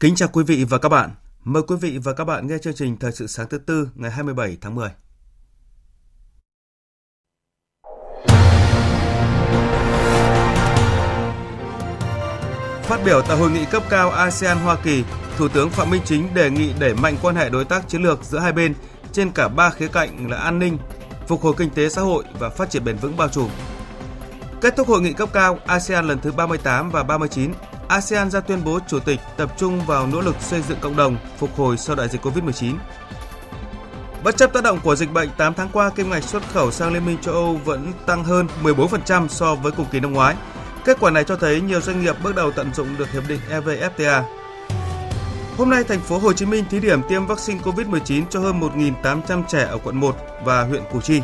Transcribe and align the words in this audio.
Kính 0.00 0.14
chào 0.14 0.28
quý 0.32 0.44
vị 0.44 0.64
và 0.64 0.78
các 0.78 0.88
bạn. 0.88 1.10
Mời 1.44 1.62
quý 1.62 1.76
vị 1.80 1.98
và 2.04 2.12
các 2.12 2.24
bạn 2.24 2.46
nghe 2.46 2.58
chương 2.58 2.74
trình 2.74 2.96
Thời 2.96 3.12
sự 3.12 3.26
sáng 3.26 3.48
thứ 3.48 3.58
tư 3.58 3.88
ngày 3.94 4.10
27 4.10 4.56
tháng 4.60 4.74
10. 4.74 4.90
Phát 12.82 13.00
biểu 13.04 13.22
tại 13.28 13.36
hội 13.36 13.50
nghị 13.50 13.64
cấp 13.64 13.82
cao 13.90 14.10
ASEAN 14.10 14.58
Hoa 14.58 14.76
Kỳ, 14.82 15.04
Thủ 15.36 15.48
tướng 15.48 15.70
Phạm 15.70 15.90
Minh 15.90 16.02
Chính 16.04 16.34
đề 16.34 16.50
nghị 16.50 16.72
đẩy 16.80 16.94
mạnh 16.94 17.16
quan 17.22 17.36
hệ 17.36 17.50
đối 17.50 17.64
tác 17.64 17.88
chiến 17.88 18.02
lược 18.02 18.24
giữa 18.24 18.38
hai 18.38 18.52
bên 18.52 18.74
trên 19.12 19.30
cả 19.30 19.48
ba 19.48 19.70
khía 19.70 19.88
cạnh 19.88 20.30
là 20.30 20.36
an 20.36 20.58
ninh, 20.58 20.78
phục 21.26 21.40
hồi 21.42 21.54
kinh 21.56 21.70
tế 21.70 21.88
xã 21.88 22.02
hội 22.02 22.24
và 22.38 22.48
phát 22.48 22.70
triển 22.70 22.84
bền 22.84 22.96
vững 22.96 23.16
bao 23.16 23.28
trùm. 23.28 23.50
Kết 24.60 24.76
thúc 24.76 24.88
hội 24.88 25.00
nghị 25.00 25.12
cấp 25.12 25.28
cao 25.32 25.58
ASEAN 25.66 26.08
lần 26.08 26.18
thứ 26.20 26.32
38 26.32 26.90
và 26.90 27.02
39, 27.02 27.52
ASEAN 27.88 28.30
ra 28.30 28.40
tuyên 28.40 28.64
bố 28.64 28.78
chủ 28.88 28.98
tịch 29.00 29.20
tập 29.36 29.52
trung 29.56 29.80
vào 29.86 30.06
nỗ 30.06 30.20
lực 30.20 30.36
xây 30.40 30.62
dựng 30.68 30.78
cộng 30.80 30.96
đồng 30.96 31.16
phục 31.38 31.56
hồi 31.56 31.76
sau 31.76 31.96
đại 31.96 32.08
dịch 32.08 32.26
Covid-19. 32.26 32.74
Bất 34.24 34.36
chấp 34.36 34.52
tác 34.52 34.64
động 34.64 34.80
của 34.84 34.96
dịch 34.96 35.12
bệnh, 35.12 35.28
8 35.36 35.54
tháng 35.54 35.68
qua 35.72 35.90
kim 35.90 36.10
ngạch 36.10 36.24
xuất 36.24 36.42
khẩu 36.52 36.70
sang 36.70 36.92
Liên 36.92 37.06
minh 37.06 37.18
châu 37.22 37.34
Âu 37.34 37.60
vẫn 37.64 37.92
tăng 38.06 38.24
hơn 38.24 38.46
14% 38.62 39.28
so 39.28 39.54
với 39.54 39.72
cùng 39.72 39.86
kỳ 39.90 40.00
năm 40.00 40.12
ngoái. 40.12 40.34
Kết 40.84 40.96
quả 41.00 41.10
này 41.10 41.24
cho 41.24 41.36
thấy 41.36 41.60
nhiều 41.60 41.80
doanh 41.80 42.02
nghiệp 42.02 42.16
bước 42.22 42.34
đầu 42.34 42.50
tận 42.50 42.74
dụng 42.74 42.96
được 42.98 43.10
hiệp 43.12 43.28
định 43.28 43.40
EVFTA. 43.50 44.22
Hôm 45.56 45.70
nay, 45.70 45.84
thành 45.84 46.00
phố 46.00 46.18
Hồ 46.18 46.32
Chí 46.32 46.46
Minh 46.46 46.64
thí 46.70 46.80
điểm 46.80 47.02
tiêm 47.08 47.26
vaccine 47.26 47.60
COVID-19 47.60 48.22
cho 48.30 48.40
hơn 48.40 48.60
1.800 48.60 49.42
trẻ 49.48 49.66
ở 49.70 49.78
quận 49.84 50.00
1 50.00 50.16
và 50.44 50.62
huyện 50.62 50.82
Củ 50.92 51.00
Chi. 51.00 51.22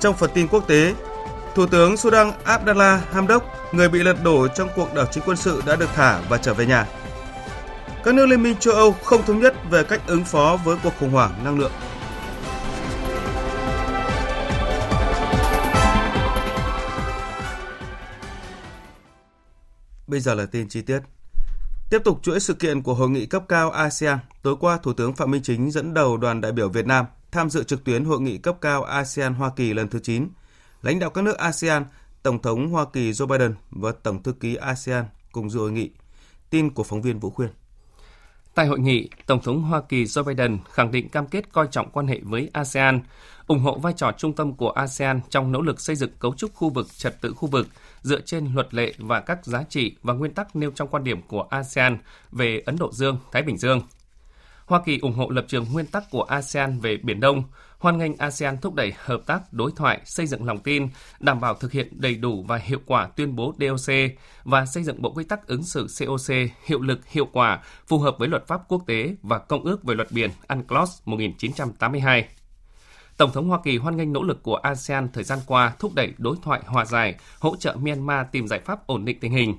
Trong 0.00 0.14
phần 0.14 0.30
tin 0.34 0.48
quốc 0.48 0.68
tế, 0.68 0.94
Thủ 1.54 1.66
tướng 1.66 1.96
Sudan 1.96 2.32
Abdallah 2.44 3.12
Hamdok, 3.12 3.44
người 3.72 3.88
bị 3.88 4.02
lật 4.02 4.16
đổ 4.24 4.48
trong 4.48 4.68
cuộc 4.76 4.94
đảo 4.94 5.06
chính 5.10 5.22
quân 5.26 5.36
sự 5.36 5.62
đã 5.66 5.76
được 5.76 5.88
thả 5.94 6.20
và 6.28 6.38
trở 6.38 6.54
về 6.54 6.66
nhà. 6.66 6.86
Các 8.04 8.14
nước 8.14 8.26
Liên 8.26 8.42
minh 8.42 8.56
châu 8.56 8.74
Âu 8.74 8.92
không 8.92 9.22
thống 9.22 9.40
nhất 9.40 9.54
về 9.70 9.84
cách 9.84 10.00
ứng 10.06 10.24
phó 10.24 10.58
với 10.64 10.76
cuộc 10.82 10.92
khủng 11.00 11.10
hoảng 11.10 11.44
năng 11.44 11.58
lượng. 11.58 11.72
Bây 20.06 20.20
giờ 20.20 20.34
là 20.34 20.46
tin 20.46 20.68
chi 20.68 20.82
tiết. 20.82 21.00
Tiếp 21.90 21.98
tục 22.04 22.18
chuỗi 22.22 22.40
sự 22.40 22.54
kiện 22.54 22.82
của 22.82 22.94
hội 22.94 23.10
nghị 23.10 23.26
cấp 23.26 23.42
cao 23.48 23.70
ASEAN, 23.70 24.18
tối 24.42 24.56
qua 24.60 24.78
Thủ 24.82 24.92
tướng 24.92 25.14
Phạm 25.14 25.30
Minh 25.30 25.42
Chính 25.42 25.70
dẫn 25.70 25.94
đầu 25.94 26.16
đoàn 26.16 26.40
đại 26.40 26.52
biểu 26.52 26.68
Việt 26.68 26.86
Nam 26.86 27.06
tham 27.32 27.50
dự 27.50 27.64
trực 27.64 27.84
tuyến 27.84 28.04
hội 28.04 28.20
nghị 28.20 28.38
cấp 28.38 28.56
cao 28.60 28.82
ASEAN 28.82 29.34
Hoa 29.34 29.50
Kỳ 29.56 29.74
lần 29.74 29.88
thứ 29.88 29.98
9 29.98 30.28
lãnh 30.84 30.98
đạo 30.98 31.10
các 31.10 31.24
nước 31.24 31.38
ASEAN, 31.38 31.84
Tổng 32.22 32.42
thống 32.42 32.68
Hoa 32.68 32.84
Kỳ 32.92 33.10
Joe 33.10 33.26
Biden 33.26 33.54
và 33.70 33.92
Tổng 34.02 34.22
thư 34.22 34.32
ký 34.32 34.54
ASEAN 34.54 35.04
cùng 35.32 35.50
dự 35.50 35.60
hội 35.60 35.72
nghị. 35.72 35.90
Tin 36.50 36.70
của 36.70 36.82
phóng 36.82 37.02
viên 37.02 37.18
Vũ 37.18 37.30
Khuyên. 37.30 37.48
Tại 38.54 38.66
hội 38.66 38.78
nghị, 38.78 39.08
Tổng 39.26 39.42
thống 39.42 39.62
Hoa 39.62 39.80
Kỳ 39.88 40.04
Joe 40.04 40.24
Biden 40.24 40.58
khẳng 40.70 40.90
định 40.90 41.08
cam 41.08 41.26
kết 41.26 41.52
coi 41.52 41.68
trọng 41.70 41.90
quan 41.90 42.06
hệ 42.06 42.20
với 42.22 42.50
ASEAN, 42.52 43.00
ủng 43.46 43.58
hộ 43.58 43.78
vai 43.78 43.92
trò 43.96 44.12
trung 44.18 44.32
tâm 44.32 44.54
của 44.54 44.70
ASEAN 44.70 45.20
trong 45.30 45.52
nỗ 45.52 45.60
lực 45.60 45.80
xây 45.80 45.96
dựng 45.96 46.10
cấu 46.18 46.34
trúc 46.34 46.54
khu 46.54 46.70
vực 46.70 46.86
trật 46.96 47.20
tự 47.20 47.32
khu 47.32 47.48
vực 47.48 47.66
dựa 48.02 48.20
trên 48.20 48.54
luật 48.54 48.74
lệ 48.74 48.94
và 48.98 49.20
các 49.20 49.46
giá 49.46 49.62
trị 49.68 49.96
và 50.02 50.14
nguyên 50.14 50.34
tắc 50.34 50.56
nêu 50.56 50.70
trong 50.70 50.88
quan 50.88 51.04
điểm 51.04 51.22
của 51.22 51.42
ASEAN 51.50 51.98
về 52.32 52.62
Ấn 52.66 52.76
Độ 52.76 52.92
Dương, 52.92 53.18
Thái 53.32 53.42
Bình 53.42 53.58
Dương. 53.58 53.82
Hoa 54.66 54.80
Kỳ 54.84 54.98
ủng 54.98 55.12
hộ 55.12 55.30
lập 55.30 55.44
trường 55.48 55.66
nguyên 55.72 55.86
tắc 55.86 56.10
của 56.10 56.22
ASEAN 56.22 56.80
về 56.80 56.96
Biển 56.96 57.20
Đông, 57.20 57.42
hoan 57.78 57.98
nghênh 57.98 58.16
ASEAN 58.16 58.58
thúc 58.58 58.74
đẩy 58.74 58.92
hợp 59.04 59.20
tác 59.26 59.52
đối 59.52 59.70
thoại, 59.76 60.00
xây 60.04 60.26
dựng 60.26 60.46
lòng 60.46 60.58
tin, 60.58 60.88
đảm 61.20 61.40
bảo 61.40 61.54
thực 61.54 61.72
hiện 61.72 61.88
đầy 62.00 62.14
đủ 62.14 62.44
và 62.48 62.56
hiệu 62.56 62.80
quả 62.86 63.08
tuyên 63.16 63.36
bố 63.36 63.54
DOC 63.58 63.94
và 64.44 64.66
xây 64.66 64.82
dựng 64.82 65.02
bộ 65.02 65.12
quy 65.12 65.24
tắc 65.24 65.46
ứng 65.46 65.62
xử 65.62 65.86
COC 65.98 66.34
hiệu 66.64 66.80
lực 66.80 67.06
hiệu 67.06 67.28
quả, 67.32 67.62
phù 67.86 67.98
hợp 67.98 68.16
với 68.18 68.28
luật 68.28 68.46
pháp 68.46 68.60
quốc 68.68 68.82
tế 68.86 69.14
và 69.22 69.38
Công 69.38 69.64
ước 69.64 69.84
về 69.84 69.94
luật 69.94 70.12
biển 70.12 70.30
UNCLOS 70.48 70.90
1982. 71.04 72.28
Tổng 73.16 73.32
thống 73.32 73.48
Hoa 73.48 73.58
Kỳ 73.64 73.76
hoan 73.76 73.96
nghênh 73.96 74.12
nỗ 74.12 74.22
lực 74.22 74.42
của 74.42 74.56
ASEAN 74.56 75.08
thời 75.12 75.24
gian 75.24 75.38
qua 75.46 75.72
thúc 75.78 75.94
đẩy 75.94 76.12
đối 76.18 76.36
thoại 76.42 76.60
hòa 76.66 76.84
giải, 76.84 77.14
hỗ 77.38 77.56
trợ 77.56 77.76
Myanmar 77.76 78.26
tìm 78.32 78.48
giải 78.48 78.60
pháp 78.60 78.86
ổn 78.86 79.04
định 79.04 79.20
tình 79.20 79.32
hình. 79.32 79.54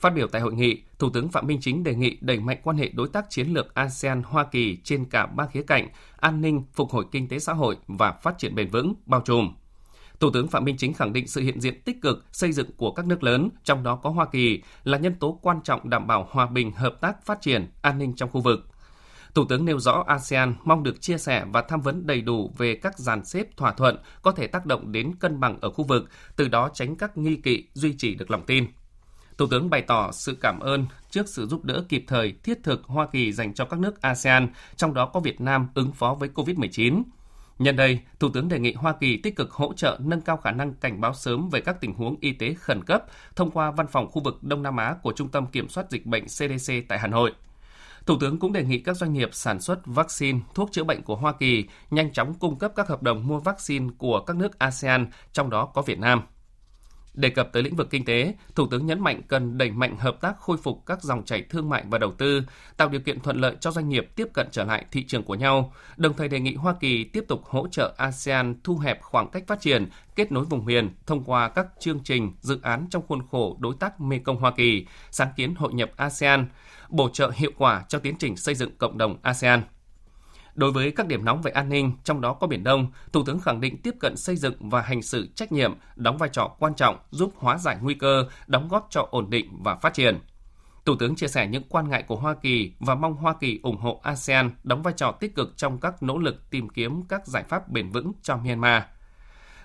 Phát 0.00 0.10
biểu 0.10 0.26
tại 0.26 0.42
hội 0.42 0.54
nghị, 0.54 0.82
Thủ 0.98 1.10
tướng 1.10 1.28
Phạm 1.28 1.46
Minh 1.46 1.58
Chính 1.60 1.84
đề 1.84 1.94
nghị 1.94 2.18
đẩy 2.20 2.40
mạnh 2.40 2.58
quan 2.62 2.76
hệ 2.76 2.90
đối 2.94 3.08
tác 3.08 3.26
chiến 3.30 3.48
lược 3.48 3.74
ASEAN-Hoa 3.74 4.44
Kỳ 4.44 4.78
trên 4.84 5.04
cả 5.04 5.26
ba 5.26 5.46
khía 5.46 5.62
cạnh 5.62 5.88
an 6.16 6.40
ninh, 6.40 6.64
phục 6.74 6.90
hồi 6.90 7.04
kinh 7.12 7.28
tế 7.28 7.38
xã 7.38 7.52
hội 7.52 7.76
và 7.86 8.12
phát 8.12 8.38
triển 8.38 8.54
bền 8.54 8.70
vững, 8.70 8.94
bao 9.06 9.20
trùm. 9.20 9.54
Thủ 10.20 10.30
tướng 10.30 10.48
Phạm 10.48 10.64
Minh 10.64 10.76
Chính 10.78 10.94
khẳng 10.94 11.12
định 11.12 11.26
sự 11.26 11.40
hiện 11.40 11.60
diện 11.60 11.80
tích 11.80 12.02
cực 12.02 12.24
xây 12.32 12.52
dựng 12.52 12.70
của 12.76 12.92
các 12.92 13.06
nước 13.06 13.22
lớn, 13.22 13.48
trong 13.64 13.82
đó 13.82 13.96
có 13.96 14.10
Hoa 14.10 14.26
Kỳ, 14.26 14.62
là 14.84 14.98
nhân 14.98 15.14
tố 15.14 15.38
quan 15.42 15.60
trọng 15.64 15.90
đảm 15.90 16.06
bảo 16.06 16.28
hòa 16.30 16.46
bình, 16.46 16.72
hợp 16.72 17.00
tác, 17.00 17.26
phát 17.26 17.40
triển, 17.40 17.70
an 17.82 17.98
ninh 17.98 18.14
trong 18.16 18.30
khu 18.30 18.40
vực. 18.40 18.66
Thủ 19.34 19.44
tướng 19.44 19.64
nêu 19.64 19.78
rõ 19.78 20.04
ASEAN 20.06 20.54
mong 20.64 20.82
được 20.82 21.00
chia 21.00 21.18
sẻ 21.18 21.44
và 21.52 21.62
tham 21.62 21.80
vấn 21.80 22.06
đầy 22.06 22.20
đủ 22.20 22.54
về 22.58 22.74
các 22.74 22.98
dàn 22.98 23.24
xếp 23.24 23.56
thỏa 23.56 23.72
thuận 23.72 23.96
có 24.22 24.32
thể 24.32 24.46
tác 24.46 24.66
động 24.66 24.92
đến 24.92 25.12
cân 25.20 25.40
bằng 25.40 25.58
ở 25.60 25.70
khu 25.70 25.84
vực, 25.84 26.08
từ 26.36 26.48
đó 26.48 26.70
tránh 26.74 26.96
các 26.96 27.18
nghi 27.18 27.36
kỵ, 27.36 27.64
duy 27.74 27.94
trì 27.98 28.14
được 28.14 28.30
lòng 28.30 28.46
tin. 28.46 28.66
Thủ 29.38 29.46
tướng 29.50 29.70
bày 29.70 29.82
tỏ 29.82 30.12
sự 30.12 30.38
cảm 30.40 30.60
ơn 30.60 30.86
trước 31.10 31.28
sự 31.28 31.46
giúp 31.46 31.64
đỡ 31.64 31.84
kịp 31.88 32.04
thời, 32.08 32.34
thiết 32.42 32.58
thực 32.62 32.84
Hoa 32.84 33.06
Kỳ 33.06 33.32
dành 33.32 33.54
cho 33.54 33.64
các 33.64 33.80
nước 33.80 34.02
ASEAN, 34.02 34.48
trong 34.76 34.94
đó 34.94 35.06
có 35.06 35.20
Việt 35.20 35.40
Nam 35.40 35.68
ứng 35.74 35.92
phó 35.92 36.14
với 36.14 36.28
COVID-19. 36.34 37.02
Nhân 37.58 37.76
đây, 37.76 38.00
Thủ 38.18 38.28
tướng 38.28 38.48
đề 38.48 38.58
nghị 38.58 38.72
Hoa 38.72 38.92
Kỳ 39.00 39.16
tích 39.16 39.36
cực 39.36 39.50
hỗ 39.52 39.72
trợ 39.72 39.98
nâng 40.00 40.20
cao 40.20 40.36
khả 40.36 40.50
năng 40.50 40.74
cảnh 40.74 41.00
báo 41.00 41.14
sớm 41.14 41.48
về 41.48 41.60
các 41.60 41.80
tình 41.80 41.94
huống 41.94 42.16
y 42.20 42.32
tế 42.32 42.54
khẩn 42.54 42.84
cấp 42.84 43.04
thông 43.36 43.50
qua 43.50 43.70
văn 43.70 43.86
phòng 43.86 44.10
khu 44.10 44.22
vực 44.22 44.42
Đông 44.42 44.62
Nam 44.62 44.76
Á 44.76 44.94
của 45.02 45.12
Trung 45.12 45.28
tâm 45.28 45.46
Kiểm 45.46 45.68
soát 45.68 45.90
Dịch 45.90 46.06
bệnh 46.06 46.24
CDC 46.24 46.72
tại 46.88 46.98
Hà 46.98 47.06
Nội. 47.06 47.32
Thủ 48.06 48.16
tướng 48.20 48.38
cũng 48.38 48.52
đề 48.52 48.64
nghị 48.64 48.78
các 48.78 48.96
doanh 48.96 49.12
nghiệp 49.12 49.28
sản 49.32 49.60
xuất 49.60 49.86
vaccine, 49.86 50.40
thuốc 50.54 50.72
chữa 50.72 50.84
bệnh 50.84 51.02
của 51.02 51.16
Hoa 51.16 51.32
Kỳ 51.32 51.64
nhanh 51.90 52.12
chóng 52.12 52.34
cung 52.34 52.58
cấp 52.58 52.72
các 52.76 52.88
hợp 52.88 53.02
đồng 53.02 53.26
mua 53.26 53.38
vaccine 53.38 53.88
của 53.98 54.20
các 54.20 54.36
nước 54.36 54.58
ASEAN, 54.58 55.06
trong 55.32 55.50
đó 55.50 55.66
có 55.66 55.82
Việt 55.82 55.98
Nam. 55.98 56.22
Đề 57.16 57.28
cập 57.28 57.52
tới 57.52 57.62
lĩnh 57.62 57.76
vực 57.76 57.90
kinh 57.90 58.04
tế, 58.04 58.34
Thủ 58.54 58.66
tướng 58.70 58.86
nhấn 58.86 59.00
mạnh 59.00 59.22
cần 59.28 59.58
đẩy 59.58 59.70
mạnh 59.70 59.96
hợp 59.96 60.20
tác 60.20 60.40
khôi 60.40 60.56
phục 60.56 60.86
các 60.86 61.02
dòng 61.02 61.24
chảy 61.24 61.42
thương 61.42 61.68
mại 61.68 61.84
và 61.88 61.98
đầu 61.98 62.12
tư, 62.12 62.42
tạo 62.76 62.88
điều 62.88 63.00
kiện 63.00 63.20
thuận 63.20 63.36
lợi 63.36 63.56
cho 63.60 63.70
doanh 63.70 63.88
nghiệp 63.88 64.10
tiếp 64.16 64.28
cận 64.32 64.48
trở 64.50 64.64
lại 64.64 64.84
thị 64.92 65.04
trường 65.04 65.22
của 65.22 65.34
nhau, 65.34 65.72
đồng 65.96 66.14
thời 66.14 66.28
đề 66.28 66.40
nghị 66.40 66.54
Hoa 66.54 66.74
Kỳ 66.80 67.04
tiếp 67.04 67.24
tục 67.28 67.44
hỗ 67.44 67.68
trợ 67.68 67.94
ASEAN 67.96 68.54
thu 68.64 68.78
hẹp 68.78 69.02
khoảng 69.02 69.30
cách 69.30 69.44
phát 69.46 69.60
triển, 69.60 69.88
kết 70.16 70.32
nối 70.32 70.44
vùng 70.44 70.64
miền 70.64 70.90
thông 71.06 71.24
qua 71.24 71.48
các 71.48 71.66
chương 71.80 72.00
trình, 72.04 72.32
dự 72.40 72.60
án 72.62 72.86
trong 72.90 73.06
khuôn 73.06 73.22
khổ 73.30 73.56
đối 73.60 73.74
tác 73.80 74.00
Mekong 74.00 74.36
Hoa 74.36 74.50
Kỳ, 74.50 74.86
sáng 75.10 75.28
kiến 75.36 75.54
hội 75.54 75.74
nhập 75.74 75.90
ASEAN, 75.96 76.46
bổ 76.88 77.08
trợ 77.08 77.30
hiệu 77.34 77.50
quả 77.58 77.84
cho 77.88 77.98
tiến 77.98 78.14
trình 78.18 78.36
xây 78.36 78.54
dựng 78.54 78.76
cộng 78.78 78.98
đồng 78.98 79.16
ASEAN. 79.22 79.62
Đối 80.56 80.72
với 80.72 80.90
các 80.90 81.06
điểm 81.06 81.24
nóng 81.24 81.42
về 81.42 81.50
an 81.50 81.68
ninh, 81.68 81.92
trong 82.04 82.20
đó 82.20 82.32
có 82.32 82.46
Biển 82.46 82.64
Đông, 82.64 82.92
Thủ 83.12 83.22
tướng 83.26 83.40
khẳng 83.40 83.60
định 83.60 83.82
tiếp 83.82 83.94
cận 84.00 84.16
xây 84.16 84.36
dựng 84.36 84.54
và 84.60 84.80
hành 84.80 85.02
xử 85.02 85.28
trách 85.34 85.52
nhiệm, 85.52 85.74
đóng 85.96 86.18
vai 86.18 86.28
trò 86.32 86.56
quan 86.58 86.74
trọng 86.74 86.98
giúp 87.10 87.32
hóa 87.36 87.58
giải 87.58 87.76
nguy 87.80 87.94
cơ, 87.94 88.28
đóng 88.46 88.68
góp 88.68 88.86
cho 88.90 89.08
ổn 89.10 89.30
định 89.30 89.62
và 89.62 89.74
phát 89.74 89.94
triển. 89.94 90.18
Thủ 90.84 90.96
tướng 90.96 91.16
chia 91.16 91.28
sẻ 91.28 91.46
những 91.46 91.62
quan 91.68 91.88
ngại 91.88 92.02
của 92.02 92.16
Hoa 92.16 92.34
Kỳ 92.34 92.72
và 92.78 92.94
mong 92.94 93.14
Hoa 93.14 93.34
Kỳ 93.40 93.60
ủng 93.62 93.76
hộ 93.76 94.00
ASEAN 94.02 94.50
đóng 94.64 94.82
vai 94.82 94.94
trò 94.96 95.12
tích 95.12 95.34
cực 95.34 95.56
trong 95.56 95.80
các 95.80 96.02
nỗ 96.02 96.18
lực 96.18 96.50
tìm 96.50 96.68
kiếm 96.68 97.02
các 97.08 97.26
giải 97.26 97.44
pháp 97.48 97.68
bền 97.68 97.90
vững 97.90 98.12
cho 98.22 98.36
Myanmar. 98.36 98.82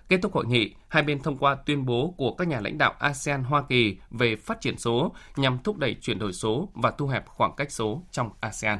Kết 0.09 0.19
thúc 0.21 0.33
hội 0.33 0.45
nghị, 0.45 0.75
hai 0.87 1.03
bên 1.03 1.19
thông 1.19 1.37
qua 1.37 1.55
tuyên 1.55 1.85
bố 1.85 2.13
của 2.17 2.33
các 2.33 2.47
nhà 2.47 2.59
lãnh 2.59 2.77
đạo 2.77 2.93
ASEAN 2.99 3.43
Hoa 3.43 3.61
Kỳ 3.69 3.97
về 4.11 4.35
phát 4.35 4.61
triển 4.61 4.77
số 4.77 5.15
nhằm 5.35 5.59
thúc 5.63 5.77
đẩy 5.77 5.95
chuyển 6.01 6.19
đổi 6.19 6.33
số 6.33 6.69
và 6.73 6.91
thu 6.91 7.07
hẹp 7.07 7.27
khoảng 7.27 7.55
cách 7.57 7.71
số 7.71 8.03
trong 8.11 8.29
ASEAN. 8.39 8.79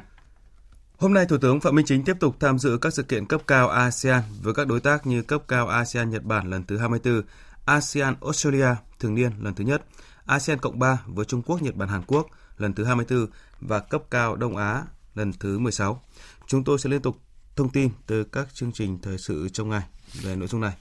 Hôm 1.02 1.14
nay, 1.14 1.26
Thủ 1.26 1.38
tướng 1.38 1.60
Phạm 1.60 1.74
Minh 1.74 1.86
Chính 1.86 2.04
tiếp 2.04 2.16
tục 2.20 2.36
tham 2.40 2.58
dự 2.58 2.78
các 2.80 2.94
sự 2.94 3.02
kiện 3.02 3.26
cấp 3.26 3.42
cao 3.46 3.68
ASEAN 3.68 4.22
với 4.42 4.54
các 4.54 4.66
đối 4.66 4.80
tác 4.80 5.06
như 5.06 5.22
cấp 5.22 5.42
cao 5.48 5.68
ASEAN 5.68 6.10
Nhật 6.10 6.24
Bản 6.24 6.50
lần 6.50 6.64
thứ 6.64 6.78
24, 6.78 7.22
ASEAN 7.64 8.14
Australia 8.20 8.66
thường 8.98 9.14
niên 9.14 9.32
lần 9.40 9.54
thứ 9.54 9.64
nhất, 9.64 9.82
ASEAN 10.26 10.58
Cộng 10.58 10.78
3 10.78 11.02
với 11.06 11.24
Trung 11.24 11.42
Quốc, 11.42 11.62
Nhật 11.62 11.76
Bản, 11.76 11.88
Hàn 11.88 12.02
Quốc 12.06 12.26
lần 12.58 12.74
thứ 12.74 12.84
24 12.84 13.26
và 13.60 13.78
cấp 13.78 14.02
cao 14.10 14.36
Đông 14.36 14.56
Á 14.56 14.82
lần 15.14 15.32
thứ 15.32 15.58
16. 15.58 16.02
Chúng 16.46 16.64
tôi 16.64 16.78
sẽ 16.78 16.90
liên 16.90 17.02
tục 17.02 17.16
thông 17.56 17.68
tin 17.68 17.90
từ 18.06 18.24
các 18.24 18.54
chương 18.54 18.72
trình 18.72 18.98
thời 19.02 19.18
sự 19.18 19.48
trong 19.48 19.68
ngày 19.68 19.82
về 20.22 20.36
nội 20.36 20.48
dung 20.48 20.60
này. 20.60 20.72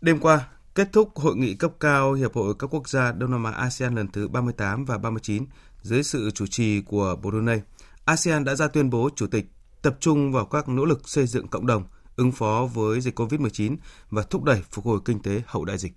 Đêm 0.00 0.18
qua, 0.18 0.48
kết 0.74 0.88
thúc 0.92 1.16
hội 1.18 1.36
nghị 1.36 1.54
cấp 1.54 1.72
cao 1.80 2.12
Hiệp 2.12 2.34
hội 2.34 2.54
các 2.58 2.74
quốc 2.74 2.88
gia 2.88 3.12
Đông 3.12 3.30
Nam 3.30 3.44
Á 3.44 3.50
ASEAN 3.50 3.94
lần 3.94 4.08
thứ 4.08 4.28
38 4.28 4.84
và 4.84 4.98
39 4.98 5.46
dưới 5.82 6.02
sự 6.02 6.30
chủ 6.30 6.46
trì 6.46 6.80
của 6.80 7.16
Brunei. 7.16 7.60
ASEAN 8.08 8.44
đã 8.44 8.54
ra 8.54 8.68
tuyên 8.68 8.90
bố 8.90 9.10
chủ 9.16 9.26
tịch 9.26 9.46
tập 9.82 9.96
trung 10.00 10.32
vào 10.32 10.44
các 10.44 10.68
nỗ 10.68 10.84
lực 10.84 11.08
xây 11.08 11.26
dựng 11.26 11.48
cộng 11.48 11.66
đồng, 11.66 11.84
ứng 12.16 12.32
phó 12.32 12.68
với 12.74 13.00
dịch 13.00 13.20
COVID-19 13.20 13.76
và 14.10 14.22
thúc 14.22 14.44
đẩy 14.44 14.62
phục 14.70 14.84
hồi 14.84 14.98
kinh 15.04 15.22
tế 15.22 15.42
hậu 15.46 15.64
đại 15.64 15.78
dịch. 15.78 15.92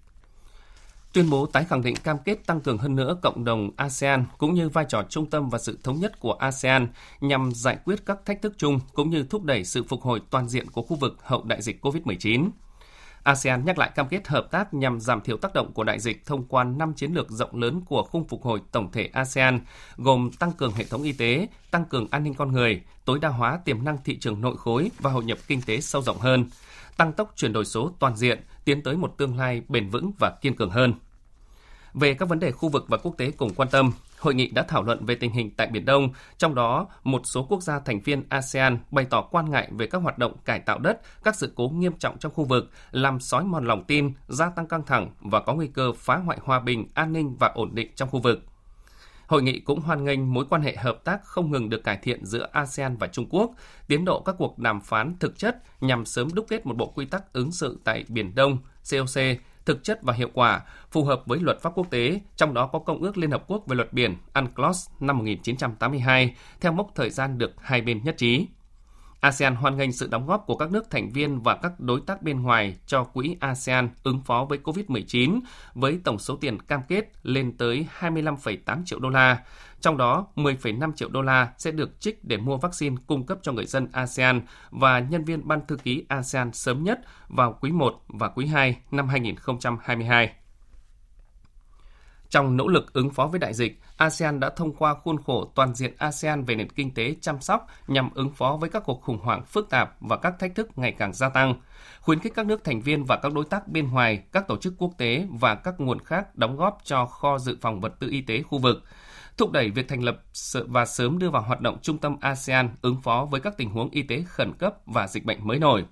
Tuyên 1.13 1.29
bố 1.29 1.45
tái 1.45 1.65
khẳng 1.69 1.81
định 1.81 1.95
cam 1.95 2.17
kết 2.25 2.45
tăng 2.45 2.61
cường 2.61 2.77
hơn 2.77 2.95
nữa 2.95 3.17
cộng 3.21 3.43
đồng 3.43 3.71
ASEAN 3.75 4.25
cũng 4.37 4.53
như 4.53 4.69
vai 4.69 4.85
trò 4.89 5.03
trung 5.09 5.29
tâm 5.29 5.49
và 5.49 5.59
sự 5.59 5.77
thống 5.83 5.99
nhất 5.99 6.19
của 6.19 6.33
ASEAN 6.33 6.87
nhằm 7.21 7.51
giải 7.55 7.77
quyết 7.85 8.05
các 8.05 8.17
thách 8.25 8.41
thức 8.41 8.53
chung 8.57 8.79
cũng 8.93 9.09
như 9.09 9.23
thúc 9.23 9.43
đẩy 9.43 9.65
sự 9.65 9.83
phục 9.83 10.01
hồi 10.01 10.21
toàn 10.29 10.49
diện 10.49 10.69
của 10.69 10.81
khu 10.81 10.95
vực 10.95 11.17
hậu 11.23 11.43
đại 11.43 11.61
dịch 11.61 11.85
COVID-19. 11.85 12.49
ASEAN 13.23 13.65
nhắc 13.65 13.77
lại 13.77 13.91
cam 13.95 14.07
kết 14.07 14.27
hợp 14.27 14.47
tác 14.51 14.73
nhằm 14.73 14.99
giảm 14.99 15.21
thiểu 15.21 15.37
tác 15.37 15.53
động 15.53 15.73
của 15.73 15.83
đại 15.83 15.99
dịch 15.99 16.25
thông 16.25 16.43
qua 16.43 16.63
năm 16.63 16.93
chiến 16.93 17.13
lược 17.13 17.29
rộng 17.29 17.55
lớn 17.55 17.81
của 17.85 18.03
khung 18.03 18.27
phục 18.27 18.43
hồi 18.43 18.61
tổng 18.71 18.91
thể 18.91 19.09
ASEAN, 19.13 19.59
gồm 19.97 20.31
tăng 20.39 20.51
cường 20.51 20.73
hệ 20.73 20.83
thống 20.83 21.03
y 21.03 21.11
tế, 21.11 21.47
tăng 21.71 21.85
cường 21.85 22.07
an 22.11 22.23
ninh 22.23 22.33
con 22.33 22.51
người, 22.51 22.81
tối 23.05 23.19
đa 23.19 23.29
hóa 23.29 23.59
tiềm 23.65 23.83
năng 23.83 23.97
thị 24.05 24.17
trường 24.19 24.41
nội 24.41 24.57
khối 24.57 24.91
và 24.99 25.11
hội 25.11 25.23
nhập 25.23 25.37
kinh 25.47 25.61
tế 25.61 25.81
sâu 25.81 26.01
rộng 26.01 26.17
hơn, 26.17 26.45
tăng 26.97 27.13
tốc 27.13 27.33
chuyển 27.35 27.53
đổi 27.53 27.65
số 27.65 27.91
toàn 27.99 28.15
diện, 28.15 28.39
tiến 28.65 28.83
tới 28.83 28.97
một 28.97 29.17
tương 29.17 29.37
lai 29.37 29.61
bền 29.67 29.89
vững 29.89 30.11
và 30.19 30.31
kiên 30.41 30.55
cường 30.55 30.69
hơn. 30.69 30.93
Về 31.93 32.13
các 32.13 32.29
vấn 32.29 32.39
đề 32.39 32.51
khu 32.51 32.69
vực 32.69 32.85
và 32.87 32.97
quốc 32.97 33.17
tế 33.17 33.31
cùng 33.31 33.53
quan 33.53 33.69
tâm, 33.69 33.91
hội 34.21 34.35
nghị 34.35 34.47
đã 34.47 34.63
thảo 34.63 34.83
luận 34.83 35.05
về 35.05 35.15
tình 35.15 35.31
hình 35.31 35.51
tại 35.57 35.67
Biển 35.67 35.85
Đông, 35.85 36.09
trong 36.37 36.55
đó 36.55 36.87
một 37.03 37.21
số 37.23 37.45
quốc 37.49 37.63
gia 37.63 37.79
thành 37.79 37.99
viên 37.99 38.23
ASEAN 38.29 38.77
bày 38.91 39.05
tỏ 39.05 39.21
quan 39.21 39.49
ngại 39.49 39.69
về 39.77 39.87
các 39.87 40.01
hoạt 40.01 40.17
động 40.17 40.33
cải 40.45 40.59
tạo 40.59 40.79
đất, 40.79 41.01
các 41.23 41.35
sự 41.35 41.53
cố 41.55 41.69
nghiêm 41.69 41.93
trọng 41.99 42.17
trong 42.17 42.33
khu 42.35 42.43
vực, 42.43 42.69
làm 42.91 43.19
sói 43.19 43.43
mòn 43.43 43.65
lòng 43.65 43.83
tin, 43.83 44.13
gia 44.27 44.49
tăng 44.49 44.67
căng 44.67 44.85
thẳng 44.85 45.09
và 45.19 45.39
có 45.39 45.53
nguy 45.53 45.67
cơ 45.67 45.91
phá 45.93 46.15
hoại 46.15 46.37
hòa 46.41 46.59
bình, 46.59 46.87
an 46.93 47.13
ninh 47.13 47.35
và 47.39 47.51
ổn 47.55 47.75
định 47.75 47.91
trong 47.95 48.09
khu 48.09 48.19
vực. 48.19 48.39
Hội 49.27 49.43
nghị 49.43 49.59
cũng 49.59 49.79
hoan 49.79 50.03
nghênh 50.03 50.33
mối 50.33 50.45
quan 50.49 50.61
hệ 50.61 50.75
hợp 50.75 51.03
tác 51.03 51.23
không 51.23 51.51
ngừng 51.51 51.69
được 51.69 51.83
cải 51.83 51.97
thiện 51.97 52.25
giữa 52.25 52.47
ASEAN 52.51 52.97
và 52.97 53.07
Trung 53.07 53.25
Quốc, 53.29 53.51
tiến 53.87 54.05
độ 54.05 54.19
các 54.19 54.35
cuộc 54.37 54.59
đàm 54.59 54.81
phán 54.81 55.15
thực 55.19 55.37
chất 55.37 55.57
nhằm 55.81 56.05
sớm 56.05 56.27
đúc 56.33 56.45
kết 56.49 56.65
một 56.65 56.77
bộ 56.77 56.87
quy 56.87 57.05
tắc 57.05 57.33
ứng 57.33 57.51
xử 57.51 57.79
tại 57.83 58.05
Biển 58.07 58.35
Đông, 58.35 58.57
COC, 58.91 59.21
thực 59.65 59.83
chất 59.83 59.99
và 60.03 60.13
hiệu 60.13 60.29
quả, 60.33 60.61
phù 60.91 61.03
hợp 61.03 61.21
với 61.25 61.39
luật 61.39 61.61
pháp 61.61 61.71
quốc 61.75 61.87
tế, 61.89 62.21
trong 62.35 62.53
đó 62.53 62.67
có 62.67 62.79
Công 62.79 63.01
ước 63.01 63.17
Liên 63.17 63.31
Hợp 63.31 63.43
Quốc 63.47 63.67
về 63.67 63.75
luật 63.75 63.93
biển 63.93 64.17
UNCLOS 64.33 64.89
năm 64.99 65.17
1982, 65.17 66.35
theo 66.61 66.71
mốc 66.71 66.91
thời 66.95 67.09
gian 67.09 67.37
được 67.37 67.51
hai 67.61 67.81
bên 67.81 68.03
nhất 68.03 68.17
trí. 68.17 68.47
ASEAN 69.21 69.55
hoan 69.55 69.77
nghênh 69.77 69.91
sự 69.91 70.07
đóng 70.07 70.25
góp 70.25 70.43
của 70.47 70.55
các 70.55 70.71
nước 70.71 70.89
thành 70.89 71.09
viên 71.09 71.41
và 71.41 71.55
các 71.55 71.79
đối 71.79 72.01
tác 72.01 72.21
bên 72.21 72.41
ngoài 72.41 72.75
cho 72.85 73.03
quỹ 73.03 73.35
ASEAN 73.39 73.89
ứng 74.03 74.21
phó 74.21 74.45
với 74.49 74.59
COVID-19 74.63 75.39
với 75.73 75.99
tổng 76.03 76.19
số 76.19 76.35
tiền 76.35 76.59
cam 76.59 76.81
kết 76.87 77.11
lên 77.23 77.57
tới 77.57 77.87
25,8 77.99 78.85
triệu 78.85 78.99
đô 78.99 79.09
la. 79.09 79.43
Trong 79.81 79.97
đó, 79.97 80.27
10,5 80.35 80.91
triệu 80.93 81.09
đô 81.09 81.21
la 81.21 81.53
sẽ 81.57 81.71
được 81.71 81.99
trích 81.99 82.23
để 82.23 82.37
mua 82.37 82.57
vaccine 82.57 82.95
cung 83.07 83.25
cấp 83.25 83.37
cho 83.41 83.51
người 83.51 83.65
dân 83.65 83.87
ASEAN 83.91 84.41
và 84.71 84.99
nhân 84.99 85.23
viên 85.23 85.47
ban 85.47 85.65
thư 85.67 85.77
ký 85.77 86.05
ASEAN 86.09 86.53
sớm 86.53 86.83
nhất 86.83 86.99
vào 87.27 87.57
quý 87.61 87.71
1 87.71 88.03
và 88.07 88.29
quý 88.29 88.45
2 88.45 88.77
năm 88.91 89.07
2022. 89.07 90.33
Trong 92.29 92.57
nỗ 92.57 92.67
lực 92.67 92.93
ứng 92.93 93.09
phó 93.09 93.27
với 93.27 93.39
đại 93.39 93.53
dịch, 93.53 93.79
ASEAN 93.97 94.39
đã 94.39 94.49
thông 94.49 94.75
qua 94.75 94.93
khuôn 94.93 95.23
khổ 95.23 95.51
toàn 95.55 95.75
diện 95.75 95.93
ASEAN 95.97 96.43
về 96.43 96.55
nền 96.55 96.69
kinh 96.69 96.93
tế 96.93 97.15
chăm 97.21 97.41
sóc 97.41 97.67
nhằm 97.87 98.09
ứng 98.13 98.29
phó 98.29 98.57
với 98.61 98.69
các 98.69 98.83
cuộc 98.85 99.01
khủng 99.01 99.19
hoảng 99.19 99.45
phức 99.45 99.69
tạp 99.69 99.95
và 99.99 100.17
các 100.17 100.39
thách 100.39 100.55
thức 100.55 100.77
ngày 100.77 100.91
càng 100.91 101.13
gia 101.13 101.29
tăng, 101.29 101.53
khuyến 102.01 102.19
khích 102.19 102.33
các 102.35 102.45
nước 102.45 102.63
thành 102.63 102.81
viên 102.81 103.05
và 103.05 103.17
các 103.17 103.33
đối 103.33 103.45
tác 103.45 103.67
bên 103.67 103.91
ngoài, 103.91 104.23
các 104.31 104.47
tổ 104.47 104.57
chức 104.57 104.73
quốc 104.77 104.91
tế 104.97 105.27
và 105.39 105.55
các 105.55 105.79
nguồn 105.79 105.99
khác 105.99 106.35
đóng 106.35 106.57
góp 106.57 106.77
cho 106.83 107.05
kho 107.05 107.37
dự 107.37 107.57
phòng 107.61 107.81
vật 107.81 107.93
tư 107.99 108.07
y 108.09 108.21
tế 108.21 108.41
khu 108.41 108.57
vực, 108.57 108.83
thúc 109.37 109.51
đẩy 109.51 109.69
việc 109.69 109.87
thành 109.87 110.03
lập 110.03 110.21
và 110.53 110.85
sớm 110.85 111.19
đưa 111.19 111.29
vào 111.29 111.41
hoạt 111.41 111.61
động 111.61 111.77
trung 111.81 111.97
tâm 111.97 112.15
ASEAN 112.21 112.75
ứng 112.81 113.01
phó 113.01 113.27
với 113.31 113.41
các 113.41 113.57
tình 113.57 113.69
huống 113.69 113.89
y 113.89 114.01
tế 114.01 114.23
khẩn 114.27 114.53
cấp 114.53 114.73
và 114.85 115.07
dịch 115.07 115.25
bệnh 115.25 115.47
mới 115.47 115.59
nổi. 115.59 115.85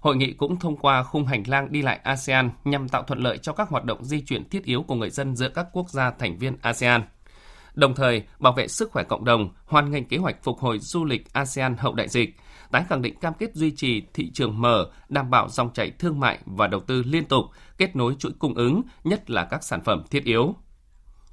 Hội 0.00 0.16
nghị 0.16 0.32
cũng 0.32 0.58
thông 0.58 0.76
qua 0.76 1.02
khung 1.02 1.26
hành 1.26 1.42
lang 1.46 1.72
đi 1.72 1.82
lại 1.82 2.00
ASEAN 2.02 2.50
nhằm 2.64 2.88
tạo 2.88 3.02
thuận 3.02 3.20
lợi 3.20 3.38
cho 3.38 3.52
các 3.52 3.68
hoạt 3.68 3.84
động 3.84 4.04
di 4.04 4.20
chuyển 4.20 4.48
thiết 4.48 4.64
yếu 4.64 4.82
của 4.82 4.94
người 4.94 5.10
dân 5.10 5.36
giữa 5.36 5.48
các 5.48 5.66
quốc 5.72 5.90
gia 5.90 6.10
thành 6.10 6.38
viên 6.38 6.56
ASEAN. 6.62 7.02
Đồng 7.74 7.94
thời, 7.94 8.22
bảo 8.38 8.52
vệ 8.52 8.68
sức 8.68 8.90
khỏe 8.92 9.04
cộng 9.04 9.24
đồng, 9.24 9.48
hoàn 9.64 9.90
ngành 9.90 10.04
kế 10.04 10.16
hoạch 10.16 10.42
phục 10.42 10.58
hồi 10.58 10.78
du 10.78 11.04
lịch 11.04 11.32
ASEAN 11.32 11.76
hậu 11.76 11.94
đại 11.94 12.08
dịch, 12.08 12.36
tái 12.70 12.84
khẳng 12.88 13.02
định 13.02 13.20
cam 13.20 13.34
kết 13.34 13.54
duy 13.54 13.70
trì 13.70 14.02
thị 14.14 14.30
trường 14.34 14.60
mở, 14.60 14.90
đảm 15.08 15.30
bảo 15.30 15.48
dòng 15.48 15.72
chảy 15.72 15.90
thương 15.90 16.20
mại 16.20 16.38
và 16.44 16.66
đầu 16.66 16.80
tư 16.80 17.02
liên 17.06 17.24
tục, 17.24 17.44
kết 17.78 17.96
nối 17.96 18.14
chuỗi 18.18 18.32
cung 18.38 18.54
ứng, 18.54 18.82
nhất 19.04 19.30
là 19.30 19.44
các 19.44 19.64
sản 19.64 19.80
phẩm 19.84 20.02
thiết 20.10 20.24
yếu. 20.24 20.54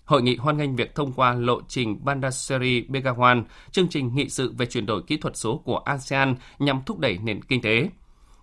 Hội 0.08 0.22
nghị 0.22 0.36
hoan 0.36 0.58
nghênh 0.58 0.76
việc 0.76 0.96
thông 0.96 1.14
qua 1.14 1.34
lộ 1.34 1.62
trình 1.68 2.00
Bandaseri 2.04 2.86
Begawan, 2.90 3.44
chương 3.72 3.88
trình 3.88 4.16
nghị 4.16 4.30
sự 4.30 4.54
về 4.58 4.66
chuyển 4.66 4.86
đổi 4.86 5.04
kỹ 5.08 5.18
thuật 5.18 5.38
số 5.38 5.58
của 5.58 5.78
ASEAN 5.78 6.36
nhằm 6.60 6.82
thúc 6.86 7.00
đẩy 7.00 7.18
nền 7.18 7.42
kinh 7.42 7.62
tế. 7.62 7.90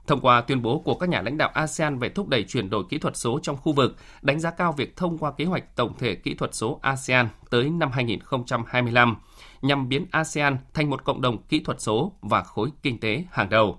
Thông 0.07 0.21
qua 0.21 0.41
tuyên 0.41 0.63
bố 0.63 0.79
của 0.79 0.95
các 0.95 1.09
nhà 1.09 1.23
lãnh 1.23 1.39
đạo 1.39 1.51
ASEAN 1.55 1.99
về 1.99 2.09
thúc 2.09 2.29
đẩy 2.29 2.45
chuyển 2.45 2.71
đổi 2.71 2.85
kỹ 2.89 2.99
thuật 2.99 3.17
số 3.17 3.39
trong 3.43 3.57
khu 3.57 3.73
vực, 3.73 3.97
đánh 4.23 4.41
giá 4.41 4.51
cao 4.51 4.73
việc 4.73 4.97
thông 4.97 5.19
qua 5.19 5.33
kế 5.33 5.45
hoạch 5.45 5.77
tổng 5.77 5.93
thể 5.99 6.15
kỹ 6.15 6.35
thuật 6.35 6.55
số 6.55 6.79
ASEAN 6.83 7.29
tới 7.51 7.71
năm 7.71 7.91
2025, 7.93 9.17
nhằm 9.63 9.89
biến 9.89 10.07
ASEAN 10.11 10.57
thành 10.75 10.91
một 10.91 11.05
cộng 11.05 11.21
đồng 11.21 11.43
kỹ 11.43 11.61
thuật 11.61 11.81
số 11.81 12.13
và 12.23 12.43
khối 12.43 12.71
kinh 12.83 13.01
tế 13.01 13.25
hàng 13.31 13.51
đầu. 13.51 13.79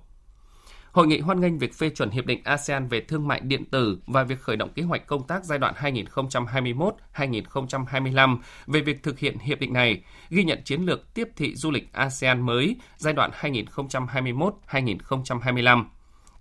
Hội 0.95 1.07
nghị 1.07 1.19
hoan 1.19 1.41
nghênh 1.41 1.57
việc 1.57 1.73
phê 1.73 1.89
chuẩn 1.89 2.09
Hiệp 2.09 2.25
định 2.25 2.41
ASEAN 2.43 2.87
về 2.87 3.01
thương 3.01 3.27
mại 3.27 3.39
điện 3.39 3.65
tử 3.65 3.99
và 4.07 4.23
việc 4.23 4.39
khởi 4.39 4.55
động 4.55 4.69
kế 4.75 4.83
hoạch 4.83 5.07
công 5.07 5.27
tác 5.27 5.43
giai 5.43 5.59
đoạn 5.59 5.73
2021-2025 7.13 8.37
về 8.67 8.81
việc 8.81 9.03
thực 9.03 9.19
hiện 9.19 9.37
hiệp 9.37 9.59
định 9.59 9.73
này, 9.73 10.03
ghi 10.29 10.43
nhận 10.43 10.61
chiến 10.65 10.81
lược 10.81 11.13
tiếp 11.13 11.29
thị 11.35 11.55
du 11.55 11.71
lịch 11.71 11.93
ASEAN 11.93 12.41
mới 12.41 12.75
giai 12.97 13.13
đoạn 13.13 13.31
2021-2025 13.39 15.85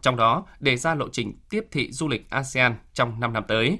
trong 0.00 0.16
đó 0.16 0.44
đề 0.60 0.76
ra 0.76 0.94
lộ 0.94 1.08
trình 1.08 1.38
tiếp 1.50 1.64
thị 1.70 1.92
du 1.92 2.08
lịch 2.08 2.30
ASEAN 2.30 2.74
trong 2.92 3.20
5 3.20 3.32
năm 3.32 3.44
tới. 3.48 3.78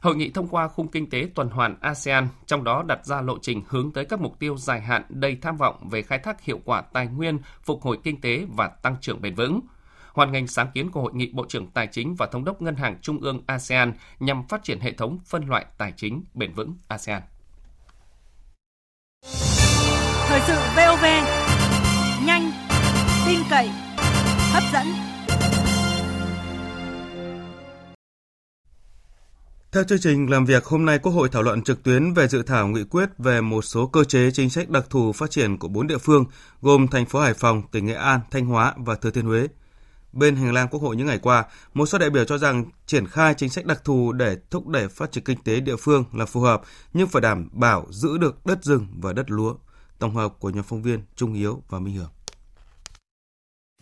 Hội 0.00 0.16
nghị 0.16 0.30
thông 0.30 0.48
qua 0.48 0.68
khung 0.68 0.88
kinh 0.88 1.10
tế 1.10 1.28
tuần 1.34 1.48
hoàn 1.48 1.76
ASEAN, 1.80 2.28
trong 2.46 2.64
đó 2.64 2.84
đặt 2.86 3.06
ra 3.06 3.20
lộ 3.20 3.38
trình 3.42 3.62
hướng 3.68 3.92
tới 3.92 4.04
các 4.04 4.20
mục 4.20 4.38
tiêu 4.38 4.56
dài 4.56 4.80
hạn 4.80 5.02
đầy 5.08 5.38
tham 5.42 5.56
vọng 5.56 5.88
về 5.90 6.02
khai 6.02 6.18
thác 6.18 6.42
hiệu 6.42 6.60
quả 6.64 6.80
tài 6.80 7.06
nguyên, 7.06 7.38
phục 7.62 7.82
hồi 7.82 7.98
kinh 8.04 8.20
tế 8.20 8.46
và 8.56 8.68
tăng 8.68 8.96
trưởng 9.00 9.20
bền 9.20 9.34
vững. 9.34 9.60
Hoàn 10.14 10.32
ngành 10.32 10.46
sáng 10.46 10.70
kiến 10.74 10.90
của 10.90 11.00
Hội 11.00 11.12
nghị 11.14 11.30
Bộ 11.32 11.46
trưởng 11.48 11.70
Tài 11.70 11.86
chính 11.86 12.14
và 12.14 12.26
Thống 12.26 12.44
đốc 12.44 12.62
Ngân 12.62 12.76
hàng 12.76 12.98
Trung 13.02 13.20
ương 13.20 13.42
ASEAN 13.46 13.92
nhằm 14.20 14.48
phát 14.48 14.64
triển 14.64 14.80
hệ 14.80 14.92
thống 14.92 15.18
phân 15.26 15.48
loại 15.48 15.66
tài 15.78 15.92
chính 15.96 16.24
bền 16.34 16.52
vững 16.52 16.74
ASEAN. 16.88 17.22
Thời 20.28 20.40
sự 20.46 20.54
VOV, 20.76 21.04
nhanh, 22.26 22.52
tin 23.26 23.40
cậy, 23.50 23.68
hấp 24.52 24.62
dẫn. 24.72 24.86
Theo 29.72 29.84
chương 29.84 30.00
trình 30.00 30.30
làm 30.30 30.44
việc, 30.44 30.64
hôm 30.64 30.84
nay 30.84 30.98
Quốc 30.98 31.12
hội 31.12 31.28
thảo 31.32 31.42
luận 31.42 31.62
trực 31.62 31.82
tuyến 31.82 32.14
về 32.14 32.28
dự 32.28 32.42
thảo 32.42 32.68
nghị 32.68 32.84
quyết 32.84 33.08
về 33.18 33.40
một 33.40 33.62
số 33.62 33.86
cơ 33.86 34.04
chế 34.04 34.30
chính 34.30 34.50
sách 34.50 34.70
đặc 34.70 34.84
thù 34.90 35.12
phát 35.12 35.30
triển 35.30 35.58
của 35.58 35.68
bốn 35.68 35.86
địa 35.86 35.98
phương, 35.98 36.24
gồm 36.62 36.88
thành 36.88 37.06
phố 37.06 37.20
Hải 37.20 37.34
Phòng, 37.34 37.62
tỉnh 37.72 37.86
Nghệ 37.86 37.94
An, 37.94 38.20
Thanh 38.30 38.46
Hóa 38.46 38.74
và 38.76 38.94
Thừa 38.94 39.10
Thiên 39.10 39.26
Huế. 39.26 39.46
Bên 40.14 40.36
hành 40.36 40.52
lang 40.52 40.68
Quốc 40.70 40.82
hội 40.82 40.96
những 40.96 41.06
ngày 41.06 41.18
qua, 41.18 41.44
một 41.74 41.86
số 41.86 41.98
đại 41.98 42.10
biểu 42.10 42.24
cho 42.24 42.38
rằng 42.38 42.64
triển 42.86 43.06
khai 43.06 43.34
chính 43.34 43.50
sách 43.50 43.66
đặc 43.66 43.84
thù 43.84 44.12
để 44.12 44.36
thúc 44.50 44.68
đẩy 44.68 44.88
phát 44.88 45.12
triển 45.12 45.24
kinh 45.24 45.42
tế 45.42 45.60
địa 45.60 45.76
phương 45.76 46.04
là 46.12 46.26
phù 46.26 46.40
hợp, 46.40 46.62
nhưng 46.92 47.08
phải 47.08 47.22
đảm 47.22 47.48
bảo 47.52 47.86
giữ 47.90 48.18
được 48.18 48.46
đất 48.46 48.64
rừng 48.64 48.86
và 49.02 49.12
đất 49.12 49.30
lúa. 49.30 49.54
Tổng 49.98 50.14
hợp 50.14 50.34
của 50.38 50.50
nhóm 50.50 50.64
phóng 50.64 50.82
viên 50.82 51.02
Trung 51.16 51.32
Hiếu 51.32 51.62
và 51.68 51.78
Minh 51.78 51.94
Hưởng. 51.94 52.10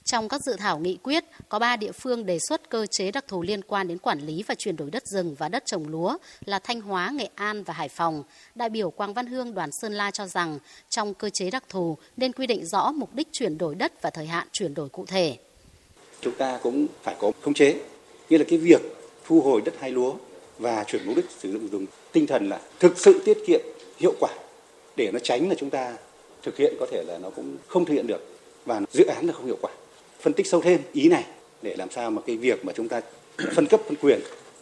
Trong 0.05 0.29
các 0.29 0.43
dự 0.43 0.57
thảo 0.59 0.79
nghị 0.79 0.99
quyết, 1.03 1.25
có 1.49 1.59
3 1.59 1.77
địa 1.77 1.93
phương 1.93 2.27
đề 2.27 2.39
xuất 2.49 2.71
cơ 2.71 2.87
chế 2.91 3.11
đặc 3.11 3.25
thù 3.29 3.43
liên 3.43 3.62
quan 3.62 3.89
đến 3.89 3.99
quản 3.99 4.19
lý 4.19 4.45
và 4.49 4.55
chuyển 4.59 4.77
đổi 4.77 4.91
đất 4.91 5.07
rừng 5.07 5.35
và 5.39 5.49
đất 5.49 5.62
trồng 5.67 5.89
lúa 5.89 6.17
là 6.45 6.59
Thanh 6.65 6.81
Hóa, 6.81 7.11
Nghệ 7.11 7.29
An 7.35 7.65
và 7.65 7.75
Hải 7.75 7.89
Phòng. 7.89 8.23
Đại 8.55 8.71
biểu 8.71 8.91
Quang 8.91 9.15
Văn 9.15 9.27
Hương 9.27 9.55
đoàn 9.55 9.71
Sơn 9.83 9.93
La 9.93 10.11
cho 10.11 10.27
rằng 10.27 10.59
trong 10.89 11.15
cơ 11.15 11.31
chế 11.31 11.51
đặc 11.51 11.65
thù 11.69 11.99
nên 12.17 12.33
quy 12.33 12.47
định 12.47 12.67
rõ 12.67 12.93
mục 12.93 13.15
đích 13.15 13.29
chuyển 13.33 13.59
đổi 13.59 13.75
đất 13.75 13.93
và 14.03 14.11
thời 14.11 14.27
hạn 14.27 14.49
chuyển 14.53 14.75
đổi 14.75 14.89
cụ 14.89 15.07
thể. 15.07 15.39
Chúng 16.23 16.35
ta 16.35 16.59
cũng 16.62 16.87
phải 17.02 17.17
có 17.19 17.33
khống 17.41 17.55
chế, 17.55 17.75
như 18.29 18.38
là 18.38 18.45
cái 18.49 18.59
việc 18.59 18.81
thu 19.26 19.41
hồi 19.41 19.61
đất 19.64 19.75
hay 19.79 19.91
lúa 19.91 20.14
và 20.59 20.85
chuyển 20.85 21.02
mục 21.07 21.17
đích 21.17 21.25
sử 21.38 21.52
dụng 21.52 21.69
dùng 21.73 21.87
tinh 22.12 22.26
thần 22.26 22.49
là 22.49 22.61
thực 22.81 22.99
sự 22.99 23.21
tiết 23.25 23.38
kiệm 23.47 23.61
hiệu 23.99 24.12
quả. 24.21 24.31
Để 24.97 25.11
nó 25.12 25.19
tránh 25.19 25.49
là 25.49 25.55
chúng 25.59 25.71
ta 25.71 25.97
thực 26.43 26.57
hiện 26.57 26.75
có 26.81 26.87
thể 26.91 27.02
là 27.07 27.19
nó 27.19 27.31
cũng 27.31 27.57
không 27.67 27.85
thực 27.85 27.95
hiện 27.95 28.07
được 28.07 28.26
và 28.64 28.81
dự 28.93 29.05
án 29.05 29.26
là 29.26 29.33
không 29.33 29.47
hiệu 29.47 29.59
quả. 29.61 29.71
Phân 30.21 30.33
tích 30.33 30.47
sâu 30.47 30.61
thêm 30.61 30.81
ý 30.93 31.09
này 31.09 31.25
để 31.62 31.76
làm 31.76 31.91
sao 31.91 32.11
mà 32.11 32.23
cái 32.26 32.37
việc 32.37 32.64
mà 32.64 32.73
chúng 32.76 32.88
ta 32.88 33.00
phân 33.55 33.67
cấp 33.67 33.81
phân 33.87 33.97
quyền 34.02 34.21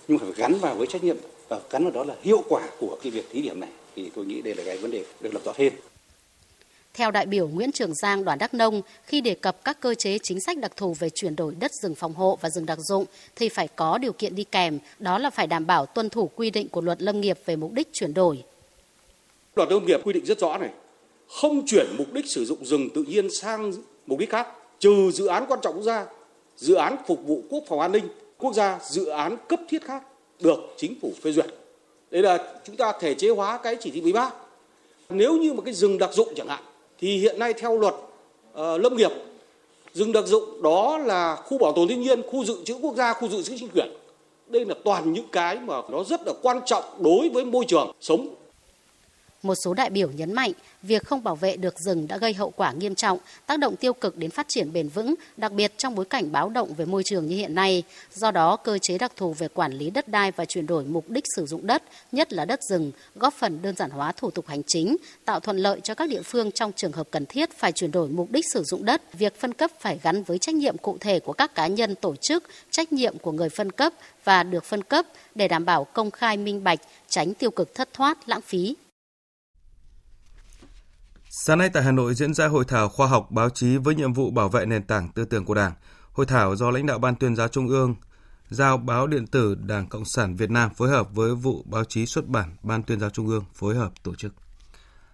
nhưng 0.08 0.18
phải 0.18 0.28
gắn 0.36 0.54
vào 0.54 0.74
với 0.74 0.86
trách 0.86 1.04
nhiệm. 1.04 1.16
Và 1.48 1.60
gắn 1.70 1.84
vào 1.84 1.92
đó 1.92 2.04
là 2.04 2.14
hiệu 2.22 2.42
quả 2.48 2.68
của 2.78 2.98
cái 3.02 3.10
việc 3.10 3.24
thí 3.30 3.42
điểm 3.42 3.60
này. 3.60 3.70
Thì 3.96 4.10
tôi 4.14 4.26
nghĩ 4.26 4.42
đây 4.42 4.54
là 4.54 4.62
cái 4.64 4.78
vấn 4.78 4.90
đề 4.90 5.04
được 5.20 5.34
làm 5.34 5.42
rõ 5.44 5.52
thêm. 5.56 5.72
Theo 6.94 7.10
đại 7.10 7.26
biểu 7.26 7.48
Nguyễn 7.48 7.72
Trường 7.72 7.94
Giang 7.94 8.24
đoàn 8.24 8.38
Đắk 8.38 8.54
Nông, 8.54 8.82
khi 9.04 9.20
đề 9.20 9.34
cập 9.34 9.64
các 9.64 9.80
cơ 9.80 9.94
chế 9.94 10.18
chính 10.22 10.40
sách 10.40 10.58
đặc 10.58 10.72
thù 10.76 10.94
về 10.98 11.10
chuyển 11.10 11.36
đổi 11.36 11.54
đất 11.60 11.72
rừng 11.74 11.94
phòng 11.94 12.14
hộ 12.14 12.38
và 12.40 12.50
rừng 12.50 12.66
đặc 12.66 12.78
dụng 12.78 13.04
thì 13.36 13.48
phải 13.48 13.68
có 13.68 13.98
điều 13.98 14.12
kiện 14.12 14.34
đi 14.34 14.44
kèm, 14.44 14.78
đó 14.98 15.18
là 15.18 15.30
phải 15.30 15.46
đảm 15.46 15.66
bảo 15.66 15.86
tuân 15.86 16.10
thủ 16.10 16.30
quy 16.36 16.50
định 16.50 16.68
của 16.68 16.80
luật 16.80 17.02
lâm 17.02 17.20
nghiệp 17.20 17.38
về 17.46 17.56
mục 17.56 17.72
đích 17.72 17.88
chuyển 17.92 18.14
đổi. 18.14 18.42
Luật 19.54 19.72
lâm 19.72 19.86
nghiệp 19.86 20.00
quy 20.04 20.12
định 20.12 20.24
rất 20.24 20.38
rõ 20.38 20.58
này, 20.58 20.70
không 21.28 21.66
chuyển 21.66 21.86
mục 21.98 22.12
đích 22.12 22.26
sử 22.26 22.44
dụng 22.44 22.64
rừng 22.64 22.88
tự 22.94 23.02
nhiên 23.02 23.30
sang 23.30 23.72
mục 24.06 24.18
đích 24.18 24.30
khác, 24.30 24.48
trừ 24.78 25.10
dự 25.14 25.26
án 25.26 25.44
quan 25.48 25.60
trọng 25.62 25.74
quốc 25.74 25.84
gia, 25.84 26.06
dự 26.56 26.74
án 26.74 26.96
phục 27.06 27.20
vụ 27.26 27.42
quốc 27.50 27.64
phòng 27.68 27.80
an 27.80 27.92
ninh 27.92 28.08
quốc 28.38 28.54
gia, 28.54 28.78
dự 28.82 29.06
án 29.06 29.36
cấp 29.48 29.60
thiết 29.68 29.84
khác 29.84 30.02
được 30.40 30.58
chính 30.76 31.00
phủ 31.00 31.12
phê 31.22 31.32
duyệt. 31.32 31.46
Đây 32.10 32.22
là 32.22 32.60
chúng 32.64 32.76
ta 32.76 32.92
thể 33.00 33.14
chế 33.14 33.28
hóa 33.28 33.60
cái 33.62 33.76
chỉ 33.80 33.90
thị 33.90 34.00
13. 34.00 34.30
Nếu 35.08 35.36
như 35.36 35.52
một 35.52 35.62
cái 35.64 35.74
rừng 35.74 35.98
đặc 35.98 36.10
dụng 36.12 36.28
chẳng 36.36 36.48
hạn 36.48 36.62
thì 37.00 37.18
hiện 37.18 37.38
nay 37.38 37.52
theo 37.52 37.78
luật 37.78 37.94
uh, 37.94 38.80
lâm 38.80 38.96
nghiệp 38.96 39.10
rừng 39.94 40.12
đặc 40.12 40.26
dụng 40.26 40.62
đó 40.62 40.98
là 40.98 41.36
khu 41.36 41.58
bảo 41.58 41.72
tồn 41.72 41.88
thiên 41.88 42.00
nhiên, 42.00 42.22
khu 42.22 42.44
dự 42.44 42.56
trữ 42.64 42.74
quốc 42.74 42.94
gia, 42.96 43.12
khu 43.12 43.28
dự 43.28 43.42
trữ 43.42 43.56
sinh 43.56 43.68
quyển. 43.68 43.88
Đây 44.46 44.64
là 44.64 44.74
toàn 44.84 45.12
những 45.12 45.26
cái 45.32 45.58
mà 45.58 45.74
nó 45.88 46.04
rất 46.04 46.20
là 46.26 46.32
quan 46.42 46.60
trọng 46.66 46.84
đối 46.98 47.28
với 47.28 47.44
môi 47.44 47.64
trường 47.68 47.92
sống 48.00 48.34
một 49.42 49.54
số 49.54 49.74
đại 49.74 49.90
biểu 49.90 50.08
nhấn 50.16 50.32
mạnh, 50.32 50.52
việc 50.82 51.06
không 51.06 51.24
bảo 51.24 51.36
vệ 51.36 51.56
được 51.56 51.78
rừng 51.78 52.08
đã 52.08 52.18
gây 52.18 52.34
hậu 52.34 52.50
quả 52.50 52.72
nghiêm 52.72 52.94
trọng, 52.94 53.18
tác 53.46 53.58
động 53.58 53.76
tiêu 53.76 53.92
cực 53.92 54.16
đến 54.16 54.30
phát 54.30 54.48
triển 54.48 54.72
bền 54.72 54.88
vững, 54.88 55.14
đặc 55.36 55.52
biệt 55.52 55.72
trong 55.76 55.94
bối 55.94 56.04
cảnh 56.04 56.32
báo 56.32 56.48
động 56.48 56.74
về 56.74 56.84
môi 56.84 57.02
trường 57.04 57.26
như 57.26 57.36
hiện 57.36 57.54
nay. 57.54 57.82
Do 58.12 58.30
đó, 58.30 58.56
cơ 58.56 58.78
chế 58.78 58.98
đặc 58.98 59.12
thù 59.16 59.32
về 59.32 59.48
quản 59.48 59.72
lý 59.72 59.90
đất 59.90 60.08
đai 60.08 60.32
và 60.32 60.44
chuyển 60.44 60.66
đổi 60.66 60.84
mục 60.84 61.10
đích 61.10 61.24
sử 61.36 61.46
dụng 61.46 61.66
đất, 61.66 61.82
nhất 62.12 62.32
là 62.32 62.44
đất 62.44 62.60
rừng, 62.62 62.92
góp 63.14 63.34
phần 63.34 63.62
đơn 63.62 63.76
giản 63.76 63.90
hóa 63.90 64.12
thủ 64.12 64.30
tục 64.30 64.46
hành 64.46 64.62
chính, 64.66 64.96
tạo 65.24 65.40
thuận 65.40 65.56
lợi 65.56 65.80
cho 65.80 65.94
các 65.94 66.08
địa 66.08 66.22
phương 66.22 66.52
trong 66.52 66.72
trường 66.72 66.92
hợp 66.92 67.08
cần 67.10 67.26
thiết 67.26 67.58
phải 67.58 67.72
chuyển 67.72 67.90
đổi 67.90 68.08
mục 68.08 68.30
đích 68.30 68.44
sử 68.52 68.62
dụng 68.64 68.84
đất. 68.84 69.02
Việc 69.12 69.40
phân 69.40 69.54
cấp 69.54 69.70
phải 69.80 70.00
gắn 70.02 70.22
với 70.22 70.38
trách 70.38 70.54
nhiệm 70.54 70.78
cụ 70.78 70.96
thể 71.00 71.20
của 71.20 71.32
các 71.32 71.54
cá 71.54 71.66
nhân 71.66 71.94
tổ 71.94 72.16
chức, 72.16 72.44
trách 72.70 72.92
nhiệm 72.92 73.18
của 73.18 73.32
người 73.32 73.48
phân 73.48 73.72
cấp 73.72 73.92
và 74.24 74.42
được 74.42 74.64
phân 74.64 74.82
cấp 74.82 75.06
để 75.34 75.48
đảm 75.48 75.64
bảo 75.64 75.84
công 75.84 76.10
khai 76.10 76.36
minh 76.36 76.64
bạch, 76.64 76.80
tránh 77.08 77.34
tiêu 77.34 77.50
cực 77.50 77.74
thất 77.74 77.92
thoát, 77.92 78.28
lãng 78.28 78.40
phí. 78.40 78.74
Sáng 81.32 81.58
nay 81.58 81.70
tại 81.72 81.82
Hà 81.82 81.92
Nội 81.92 82.14
diễn 82.14 82.34
ra 82.34 82.48
hội 82.48 82.64
thảo 82.64 82.88
khoa 82.88 83.06
học 83.06 83.30
báo 83.30 83.50
chí 83.50 83.76
với 83.76 83.94
nhiệm 83.94 84.12
vụ 84.12 84.30
bảo 84.30 84.48
vệ 84.48 84.66
nền 84.66 84.82
tảng 84.82 85.08
tư 85.08 85.24
tưởng 85.24 85.44
của 85.44 85.54
Đảng. 85.54 85.72
Hội 86.12 86.26
thảo 86.26 86.56
do 86.56 86.70
lãnh 86.70 86.86
đạo 86.86 86.98
Ban 86.98 87.14
tuyên 87.14 87.36
giáo 87.36 87.48
Trung 87.48 87.68
ương, 87.68 87.94
giao 88.48 88.78
báo 88.78 89.06
điện 89.06 89.26
tử 89.26 89.54
Đảng 89.54 89.86
Cộng 89.86 90.04
sản 90.04 90.36
Việt 90.36 90.50
Nam 90.50 90.70
phối 90.74 90.88
hợp 90.88 91.14
với 91.14 91.34
vụ 91.34 91.62
báo 91.66 91.84
chí 91.84 92.06
xuất 92.06 92.26
bản 92.26 92.56
Ban 92.62 92.82
tuyên 92.82 93.00
giáo 93.00 93.10
Trung 93.10 93.28
ương 93.28 93.44
phối 93.54 93.74
hợp 93.74 93.92
tổ 94.02 94.14
chức. 94.14 94.34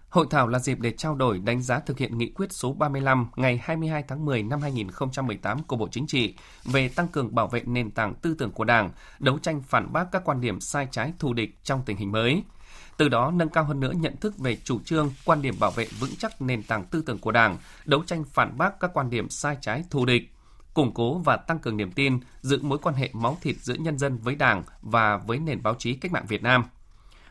Hội 0.09 0.25
thảo 0.29 0.47
là 0.47 0.59
dịp 0.59 0.79
để 0.79 0.91
trao 0.91 1.15
đổi 1.15 1.39
đánh 1.39 1.61
giá 1.61 1.79
thực 1.79 1.97
hiện 1.97 2.17
nghị 2.17 2.29
quyết 2.29 2.47
số 2.51 2.73
35 2.73 3.27
ngày 3.35 3.59
22 3.63 4.03
tháng 4.07 4.25
10 4.25 4.43
năm 4.43 4.61
2018 4.61 5.63
của 5.63 5.75
Bộ 5.75 5.87
Chính 5.91 6.07
trị 6.07 6.35
về 6.65 6.89
tăng 6.89 7.07
cường 7.07 7.35
bảo 7.35 7.47
vệ 7.47 7.61
nền 7.65 7.91
tảng 7.91 8.13
tư 8.21 8.35
tưởng 8.39 8.51
của 8.51 8.63
Đảng, 8.63 8.91
đấu 9.19 9.39
tranh 9.39 9.61
phản 9.61 9.93
bác 9.93 10.05
các 10.11 10.21
quan 10.25 10.41
điểm 10.41 10.59
sai 10.59 10.87
trái 10.91 11.13
thù 11.19 11.33
địch 11.33 11.57
trong 11.63 11.81
tình 11.85 11.97
hình 11.97 12.11
mới– 12.11 12.43
từ 12.97 13.09
đó 13.09 13.31
nâng 13.31 13.49
cao 13.49 13.63
hơn 13.63 13.79
nữa 13.79 13.91
nhận 13.95 14.17
thức 14.17 14.37
về 14.37 14.57
chủ 14.63 14.79
trương, 14.85 15.13
quan 15.25 15.41
điểm 15.41 15.55
bảo 15.59 15.71
vệ 15.71 15.87
vững 15.99 16.15
chắc 16.19 16.41
nền 16.41 16.63
tảng 16.63 16.85
tư 16.85 17.03
tưởng 17.05 17.19
của 17.19 17.31
Đảng, 17.31 17.57
đấu 17.85 18.03
tranh 18.03 18.23
phản 18.23 18.57
bác 18.57 18.79
các 18.79 18.91
quan 18.93 19.09
điểm 19.09 19.29
sai 19.29 19.57
trái 19.61 19.83
thù 19.89 20.05
địch, 20.05 20.33
củng 20.73 20.93
cố 20.93 21.17
và 21.17 21.37
tăng 21.37 21.59
cường 21.59 21.77
niềm 21.77 21.91
tin, 21.91 22.19
giữ 22.41 22.59
mối 22.61 22.77
quan 22.77 22.95
hệ 22.95 23.09
máu 23.13 23.37
thịt 23.41 23.55
giữa 23.61 23.75
nhân 23.75 23.97
dân 23.97 24.17
với 24.17 24.35
Đảng 24.35 24.63
và 24.81 25.17
với 25.17 25.39
nền 25.39 25.63
báo 25.63 25.75
chí 25.79 25.93
cách 25.93 26.11
mạng 26.11 26.25
Việt 26.27 26.43
Nam. 26.43 26.63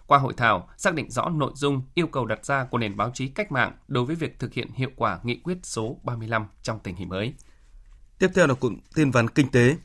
Qua 0.07 0.19
hội 0.19 0.33
thảo, 0.37 0.69
xác 0.77 0.95
định 0.95 1.11
rõ 1.11 1.29
nội 1.29 1.53
dung, 1.55 1.83
yêu 1.95 2.07
cầu 2.07 2.27
đặt 2.27 2.45
ra 2.45 2.65
của 2.65 2.79
nền 2.79 2.97
báo 2.97 3.11
chí 3.15 3.29
cách 3.29 3.53
mạng 3.53 3.73
đối 3.89 4.05
với 4.05 4.17
việc 4.17 4.39
thực 4.39 4.53
hiện 4.53 4.71
hiệu 4.75 4.91
quả 4.97 5.19
nghị 5.23 5.37
quyết 5.37 5.59
số 5.63 5.97
35 6.03 6.47
trong 6.63 6.79
tình 6.79 6.97
hình 6.97 7.09
mới. 7.09 7.35
Tiếp 8.19 8.29
theo 8.35 8.47
là 8.47 8.55
cụm 8.55 8.79
tin 8.95 9.11
vắn 9.11 9.29
kinh 9.29 9.51
tế. 9.51 9.77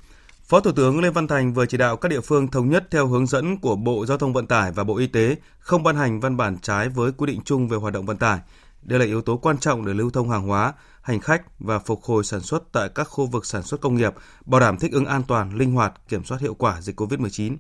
Phó 0.52 0.60
Thủ 0.60 0.72
tướng 0.72 1.00
Lê 1.00 1.10
Văn 1.10 1.28
Thành 1.28 1.54
vừa 1.54 1.66
chỉ 1.66 1.78
đạo 1.78 1.98
các 1.98 2.10
địa 2.10 2.22
phương 2.22 2.48
thống 2.48 2.70
nhất 2.70 2.88
theo 2.92 3.08
hướng 3.08 3.28
dẫn 3.28 3.58
của 3.58 3.76
Bộ 3.76 4.06
Giao 4.06 4.18
thông 4.18 4.34
Vận 4.34 4.48
tải 4.48 4.72
và 4.72 4.84
Bộ 4.84 4.98
Y 4.98 5.08
tế 5.08 5.36
không 5.60 5.84
ban 5.84 5.96
hành 5.96 6.20
văn 6.20 6.38
bản 6.38 6.58
trái 6.62 6.90
với 6.90 7.12
quy 7.12 7.26
định 7.28 7.42
chung 7.46 7.68
về 7.68 7.78
hoạt 7.78 7.94
động 7.94 8.06
vận 8.06 8.18
tải. 8.18 8.40
Đây 8.82 9.00
là 9.00 9.06
yếu 9.06 9.22
tố 9.22 9.38
quan 9.38 9.58
trọng 9.58 9.86
để 9.86 9.94
lưu 9.94 10.10
thông 10.10 10.30
hàng 10.30 10.48
hóa, 10.48 10.74
hành 11.02 11.20
khách 11.20 11.60
và 11.60 11.80
phục 11.80 12.04
hồi 12.04 12.24
sản 12.24 12.42
xuất 12.42 12.64
tại 12.72 12.90
các 12.96 13.04
khu 13.04 13.26
vực 13.26 13.46
sản 13.46 13.64
xuất 13.64 13.82
công 13.82 13.96
nghiệp, 13.96 14.14
bảo 14.46 14.62
đảm 14.62 14.78
thích 14.78 14.92
ứng 14.92 15.06
an 15.06 15.24
toàn, 15.28 15.58
linh 15.58 15.72
hoạt, 15.72 15.94
kiểm 16.08 16.24
soát 16.24 16.42
hiệu 16.42 16.54
quả 16.54 16.82
dịch 16.82 17.00
COVID-19. 17.00 17.56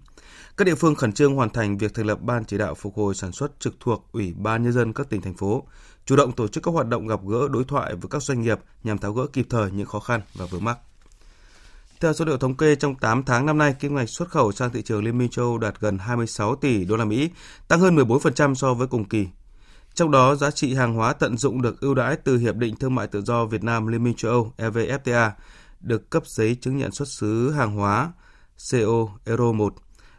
Các 0.57 0.65
địa 0.65 0.75
phương 0.75 0.95
khẩn 0.95 1.13
trương 1.13 1.35
hoàn 1.35 1.49
thành 1.49 1.77
việc 1.77 1.93
thành 1.93 2.05
lập 2.05 2.21
ban 2.21 2.45
chỉ 2.45 2.57
đạo 2.57 2.75
phục 2.75 2.97
hồi 2.97 3.15
sản 3.15 3.31
xuất 3.31 3.59
trực 3.59 3.73
thuộc 3.79 4.09
Ủy 4.11 4.33
ban 4.37 4.63
nhân 4.63 4.73
dân 4.73 4.93
các 4.93 5.09
tỉnh 5.09 5.21
thành 5.21 5.37
phố, 5.37 5.63
chủ 6.05 6.15
động 6.15 6.31
tổ 6.31 6.47
chức 6.47 6.63
các 6.63 6.71
hoạt 6.71 6.87
động 6.87 7.07
gặp 7.07 7.19
gỡ 7.27 7.47
đối 7.51 7.63
thoại 7.63 7.95
với 7.95 8.09
các 8.09 8.23
doanh 8.23 8.41
nghiệp 8.41 8.59
nhằm 8.83 8.97
tháo 8.97 9.13
gỡ 9.13 9.27
kịp 9.33 9.45
thời 9.49 9.71
những 9.71 9.87
khó 9.87 9.99
khăn 9.99 10.21
và 10.35 10.45
vướng 10.45 10.63
mắc. 10.63 10.77
Theo 12.01 12.13
số 12.13 12.25
liệu 12.25 12.37
thống 12.37 12.57
kê 12.57 12.75
trong 12.75 12.95
8 12.95 13.23
tháng 13.23 13.45
năm 13.45 13.57
nay, 13.57 13.75
kim 13.79 13.95
ngạch 13.95 14.09
xuất 14.09 14.29
khẩu 14.29 14.51
sang 14.51 14.71
thị 14.71 14.81
trường 14.81 15.03
Liên 15.03 15.17
minh 15.17 15.29
châu 15.29 15.57
đạt 15.57 15.79
gần 15.79 15.97
26 15.97 16.55
tỷ 16.55 16.85
đô 16.85 16.97
la 16.97 17.05
Mỹ, 17.05 17.29
tăng 17.67 17.79
hơn 17.79 17.95
14% 17.95 18.53
so 18.53 18.73
với 18.73 18.87
cùng 18.87 19.05
kỳ. 19.05 19.27
Trong 19.93 20.11
đó, 20.11 20.35
giá 20.35 20.51
trị 20.51 20.73
hàng 20.73 20.93
hóa 20.93 21.13
tận 21.13 21.37
dụng 21.37 21.61
được 21.61 21.81
ưu 21.81 21.93
đãi 21.93 22.15
từ 22.15 22.37
Hiệp 22.37 22.55
định 22.55 22.75
Thương 22.75 22.95
mại 22.95 23.07
Tự 23.07 23.21
do 23.21 23.45
Việt 23.45 23.63
Nam 23.63 23.87
Liên 23.87 24.03
minh 24.03 24.13
châu 24.17 24.31
Âu 24.31 24.53
EVFTA 24.57 25.31
được 25.79 26.09
cấp 26.09 26.23
giấy 26.25 26.57
chứng 26.61 26.77
nhận 26.77 26.91
xuất 26.91 27.07
xứ 27.07 27.51
hàng 27.51 27.75
hóa 27.75 28.11
CO 28.71 29.07
Euro 29.25 29.51
1 29.51 29.73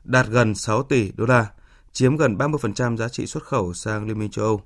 đạt 0.04 0.26
gần 0.26 0.54
6 0.54 0.82
tỷ 0.82 1.12
đô 1.16 1.26
la, 1.26 1.46
chiếm 1.92 2.16
gần 2.16 2.36
30% 2.36 2.96
giá 2.96 3.08
trị 3.08 3.26
xuất 3.26 3.44
khẩu 3.44 3.74
sang 3.74 4.06
Liên 4.06 4.18
minh 4.18 4.30
châu 4.30 4.44
Âu. 4.44 4.62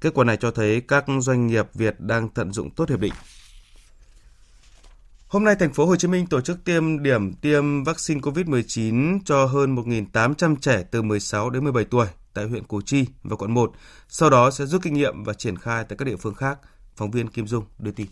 Kết 0.00 0.14
quả 0.14 0.24
này 0.24 0.36
cho 0.36 0.50
thấy 0.50 0.80
các 0.80 1.04
doanh 1.20 1.46
nghiệp 1.46 1.66
Việt 1.74 2.00
đang 2.00 2.28
tận 2.28 2.52
dụng 2.52 2.70
tốt 2.70 2.88
hiệp 2.88 3.00
định. 3.00 3.12
Hôm 5.36 5.44
nay 5.44 5.56
thành 5.60 5.72
phố 5.72 5.86
Hồ 5.86 5.96
Chí 5.96 6.08
Minh 6.08 6.26
tổ 6.26 6.40
chức 6.40 6.64
tiêm 6.64 7.02
điểm 7.02 7.32
tiêm 7.32 7.84
vaccine 7.84 8.20
COVID-19 8.20 9.18
cho 9.24 9.44
hơn 9.44 9.74
1.800 9.74 10.56
trẻ 10.60 10.82
từ 10.90 11.02
16 11.02 11.50
đến 11.50 11.64
17 11.64 11.84
tuổi 11.84 12.06
tại 12.34 12.44
huyện 12.44 12.64
Củ 12.64 12.80
Chi 12.80 13.06
và 13.22 13.36
quận 13.36 13.54
1, 13.54 13.72
sau 14.08 14.30
đó 14.30 14.50
sẽ 14.50 14.64
rút 14.64 14.82
kinh 14.82 14.94
nghiệm 14.94 15.24
và 15.24 15.32
triển 15.32 15.56
khai 15.56 15.84
tại 15.88 15.96
các 15.98 16.04
địa 16.04 16.16
phương 16.16 16.34
khác. 16.34 16.58
Phóng 16.96 17.10
viên 17.10 17.28
Kim 17.28 17.46
Dung 17.46 17.64
đưa 17.78 17.90
tin. 17.90 18.06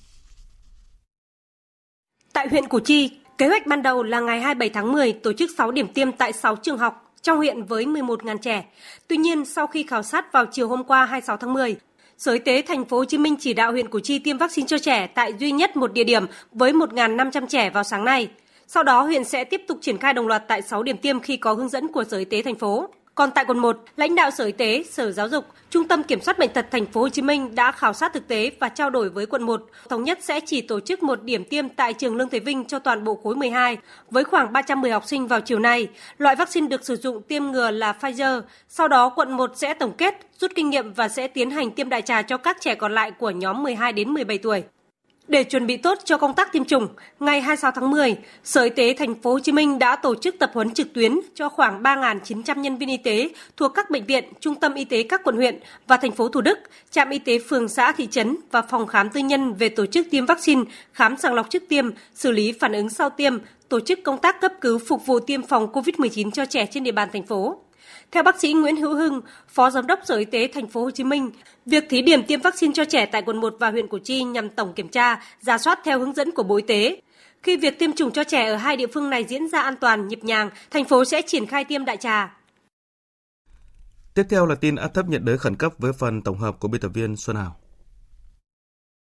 Tại 2.32 2.48
huyện 2.48 2.68
Củ 2.68 2.78
Chi, 2.78 3.18
kế 3.38 3.48
hoạch 3.48 3.66
ban 3.66 3.82
đầu 3.82 4.02
là 4.02 4.20
ngày 4.20 4.40
27 4.40 4.70
tháng 4.70 4.92
10 4.92 5.12
tổ 5.12 5.32
chức 5.32 5.50
6 5.58 5.70
điểm 5.70 5.92
tiêm 5.92 6.12
tại 6.12 6.32
6 6.32 6.56
trường 6.56 6.78
học 6.78 7.14
trong 7.22 7.36
huyện 7.36 7.62
với 7.62 7.84
11.000 7.84 8.38
trẻ. 8.38 8.64
Tuy 9.08 9.16
nhiên, 9.16 9.44
sau 9.44 9.66
khi 9.66 9.82
khảo 9.82 10.02
sát 10.02 10.32
vào 10.32 10.46
chiều 10.52 10.68
hôm 10.68 10.84
qua 10.84 11.04
26 11.04 11.36
tháng 11.36 11.52
10, 11.52 11.76
Sở 12.18 12.32
Y 12.32 12.38
tế 12.38 12.62
thành 12.62 12.84
phố 12.84 12.96
Hồ 12.96 13.04
Chí 13.04 13.18
Minh 13.18 13.36
chỉ 13.40 13.54
đạo 13.54 13.72
huyện 13.72 13.88
Củ 13.88 14.00
Chi 14.00 14.18
tiêm 14.18 14.38
vaccine 14.38 14.66
cho 14.66 14.78
trẻ 14.78 15.06
tại 15.06 15.34
duy 15.38 15.52
nhất 15.52 15.76
một 15.76 15.92
địa 15.92 16.04
điểm 16.04 16.26
với 16.52 16.72
1.500 16.72 17.46
trẻ 17.46 17.70
vào 17.70 17.84
sáng 17.84 18.04
nay. 18.04 18.28
Sau 18.66 18.82
đó, 18.82 19.02
huyện 19.02 19.24
sẽ 19.24 19.44
tiếp 19.44 19.62
tục 19.68 19.78
triển 19.80 19.98
khai 19.98 20.14
đồng 20.14 20.26
loạt 20.26 20.42
tại 20.48 20.62
6 20.62 20.82
điểm 20.82 20.96
tiêm 20.96 21.20
khi 21.20 21.36
có 21.36 21.52
hướng 21.52 21.68
dẫn 21.68 21.88
của 21.88 22.04
Sở 22.04 22.18
Y 22.18 22.24
tế 22.24 22.42
thành 22.42 22.54
phố. 22.54 22.88
Còn 23.14 23.30
tại 23.30 23.44
quận 23.44 23.58
1, 23.58 23.78
lãnh 23.96 24.14
đạo 24.14 24.30
Sở 24.30 24.44
Y 24.44 24.52
tế, 24.52 24.84
Sở 24.90 25.12
Giáo 25.12 25.28
dục, 25.28 25.44
Trung 25.70 25.88
tâm 25.88 26.02
Kiểm 26.02 26.20
soát 26.20 26.38
bệnh 26.38 26.50
tật 26.50 26.66
thành 26.70 26.86
phố 26.86 27.00
Hồ 27.00 27.08
Chí 27.08 27.22
Minh 27.22 27.54
đã 27.54 27.72
khảo 27.72 27.92
sát 27.92 28.12
thực 28.12 28.28
tế 28.28 28.50
và 28.60 28.68
trao 28.68 28.90
đổi 28.90 29.08
với 29.08 29.26
quận 29.26 29.42
1, 29.42 29.64
thống 29.88 30.04
nhất 30.04 30.18
sẽ 30.22 30.40
chỉ 30.40 30.60
tổ 30.60 30.80
chức 30.80 31.02
một 31.02 31.22
điểm 31.22 31.44
tiêm 31.44 31.68
tại 31.68 31.92
trường 31.92 32.16
Lương 32.16 32.28
Thế 32.28 32.38
Vinh 32.38 32.64
cho 32.64 32.78
toàn 32.78 33.04
bộ 33.04 33.20
khối 33.22 33.36
12 33.36 33.78
với 34.10 34.24
khoảng 34.24 34.52
310 34.52 34.90
học 34.90 35.04
sinh 35.06 35.26
vào 35.26 35.40
chiều 35.40 35.58
nay. 35.58 35.88
Loại 36.18 36.36
vaccine 36.36 36.68
được 36.68 36.84
sử 36.84 36.96
dụng 36.96 37.22
tiêm 37.22 37.44
ngừa 37.44 37.70
là 37.70 37.94
Pfizer. 38.00 38.42
Sau 38.68 38.88
đó 38.88 39.08
quận 39.08 39.32
1 39.32 39.50
sẽ 39.54 39.74
tổng 39.74 39.92
kết, 39.92 40.14
rút 40.38 40.50
kinh 40.54 40.70
nghiệm 40.70 40.92
và 40.92 41.08
sẽ 41.08 41.28
tiến 41.28 41.50
hành 41.50 41.70
tiêm 41.70 41.88
đại 41.88 42.02
trà 42.02 42.22
cho 42.22 42.36
các 42.36 42.56
trẻ 42.60 42.74
còn 42.74 42.94
lại 42.94 43.10
của 43.10 43.30
nhóm 43.30 43.62
12 43.62 43.92
đến 43.92 44.10
17 44.10 44.38
tuổi. 44.38 44.62
Để 45.28 45.44
chuẩn 45.44 45.66
bị 45.66 45.76
tốt 45.76 45.98
cho 46.04 46.18
công 46.18 46.34
tác 46.34 46.52
tiêm 46.52 46.64
chủng, 46.64 46.88
ngày 47.20 47.40
26 47.40 47.70
tháng 47.70 47.90
10, 47.90 48.16
Sở 48.44 48.62
Y 48.62 48.70
tế 48.70 48.94
thành 48.98 49.14
phố 49.14 49.32
Hồ 49.32 49.38
Chí 49.38 49.52
Minh 49.52 49.78
đã 49.78 49.96
tổ 49.96 50.14
chức 50.14 50.38
tập 50.38 50.50
huấn 50.54 50.74
trực 50.74 50.92
tuyến 50.92 51.20
cho 51.34 51.48
khoảng 51.48 51.82
3.900 51.82 52.60
nhân 52.60 52.76
viên 52.76 52.88
y 52.88 52.96
tế 52.96 53.28
thuộc 53.56 53.74
các 53.74 53.90
bệnh 53.90 54.04
viện, 54.04 54.24
trung 54.40 54.54
tâm 54.54 54.74
y 54.74 54.84
tế 54.84 55.02
các 55.02 55.20
quận 55.24 55.36
huyện 55.36 55.58
và 55.86 55.96
thành 55.96 56.12
phố 56.12 56.28
Thủ 56.28 56.40
Đức, 56.40 56.58
trạm 56.90 57.10
y 57.10 57.18
tế 57.18 57.38
phường 57.48 57.68
xã 57.68 57.92
thị 57.92 58.06
trấn 58.06 58.36
và 58.50 58.62
phòng 58.62 58.86
khám 58.86 59.10
tư 59.10 59.20
nhân 59.20 59.54
về 59.54 59.68
tổ 59.68 59.86
chức 59.86 60.06
tiêm 60.10 60.26
vaccine, 60.26 60.62
khám 60.92 61.16
sàng 61.16 61.34
lọc 61.34 61.50
trước 61.50 61.62
tiêm, 61.68 61.90
xử 62.14 62.32
lý 62.32 62.52
phản 62.60 62.72
ứng 62.72 62.88
sau 62.88 63.10
tiêm, 63.10 63.38
tổ 63.68 63.80
chức 63.80 63.98
công 64.04 64.18
tác 64.18 64.40
cấp 64.40 64.52
cứu 64.60 64.78
phục 64.78 65.06
vụ 65.06 65.20
tiêm 65.20 65.42
phòng 65.42 65.72
COVID-19 65.72 66.30
cho 66.30 66.46
trẻ 66.46 66.66
trên 66.70 66.84
địa 66.84 66.92
bàn 66.92 67.08
thành 67.12 67.26
phố. 67.26 67.63
Theo 68.14 68.22
bác 68.22 68.40
sĩ 68.40 68.52
Nguyễn 68.52 68.76
Hữu 68.76 68.94
Hưng, 68.94 69.20
Phó 69.48 69.70
Giám 69.70 69.86
đốc 69.86 70.00
Sở 70.04 70.16
Y 70.16 70.24
tế 70.24 70.48
thành 70.54 70.68
phố 70.68 70.84
Hồ 70.84 70.90
Chí 70.90 71.04
Minh, 71.04 71.30
việc 71.66 71.84
thí 71.90 72.02
điểm 72.02 72.22
tiêm 72.22 72.40
vaccine 72.40 72.72
cho 72.74 72.84
trẻ 72.84 73.06
tại 73.06 73.22
quận 73.22 73.40
1 73.40 73.56
và 73.60 73.70
huyện 73.70 73.88
Củ 73.88 73.98
Chi 73.98 74.22
nhằm 74.22 74.48
tổng 74.48 74.72
kiểm 74.72 74.88
tra, 74.88 75.22
giả 75.40 75.58
soát 75.58 75.78
theo 75.84 75.98
hướng 75.98 76.14
dẫn 76.14 76.30
của 76.32 76.42
Bộ 76.42 76.56
Y 76.56 76.62
tế. 76.66 77.00
Khi 77.42 77.56
việc 77.56 77.78
tiêm 77.78 77.92
chủng 77.92 78.12
cho 78.12 78.24
trẻ 78.24 78.46
ở 78.46 78.56
hai 78.56 78.76
địa 78.76 78.86
phương 78.94 79.10
này 79.10 79.24
diễn 79.24 79.48
ra 79.48 79.62
an 79.62 79.74
toàn, 79.80 80.08
nhịp 80.08 80.24
nhàng, 80.24 80.50
thành 80.70 80.84
phố 80.84 81.04
sẽ 81.04 81.22
triển 81.22 81.46
khai 81.46 81.64
tiêm 81.64 81.84
đại 81.84 81.96
trà. 81.96 82.36
Tiếp 84.14 84.22
theo 84.30 84.46
là 84.46 84.54
tin 84.54 84.76
áp 84.76 84.94
thấp 84.94 85.08
nhiệt 85.08 85.22
đới 85.22 85.38
khẩn 85.38 85.56
cấp 85.56 85.72
với 85.78 85.92
phần 85.92 86.22
tổng 86.22 86.38
hợp 86.38 86.60
của 86.60 86.68
biên 86.68 86.80
tập 86.80 86.90
viên 86.94 87.16
Xuân 87.16 87.36
Hảo. 87.36 87.56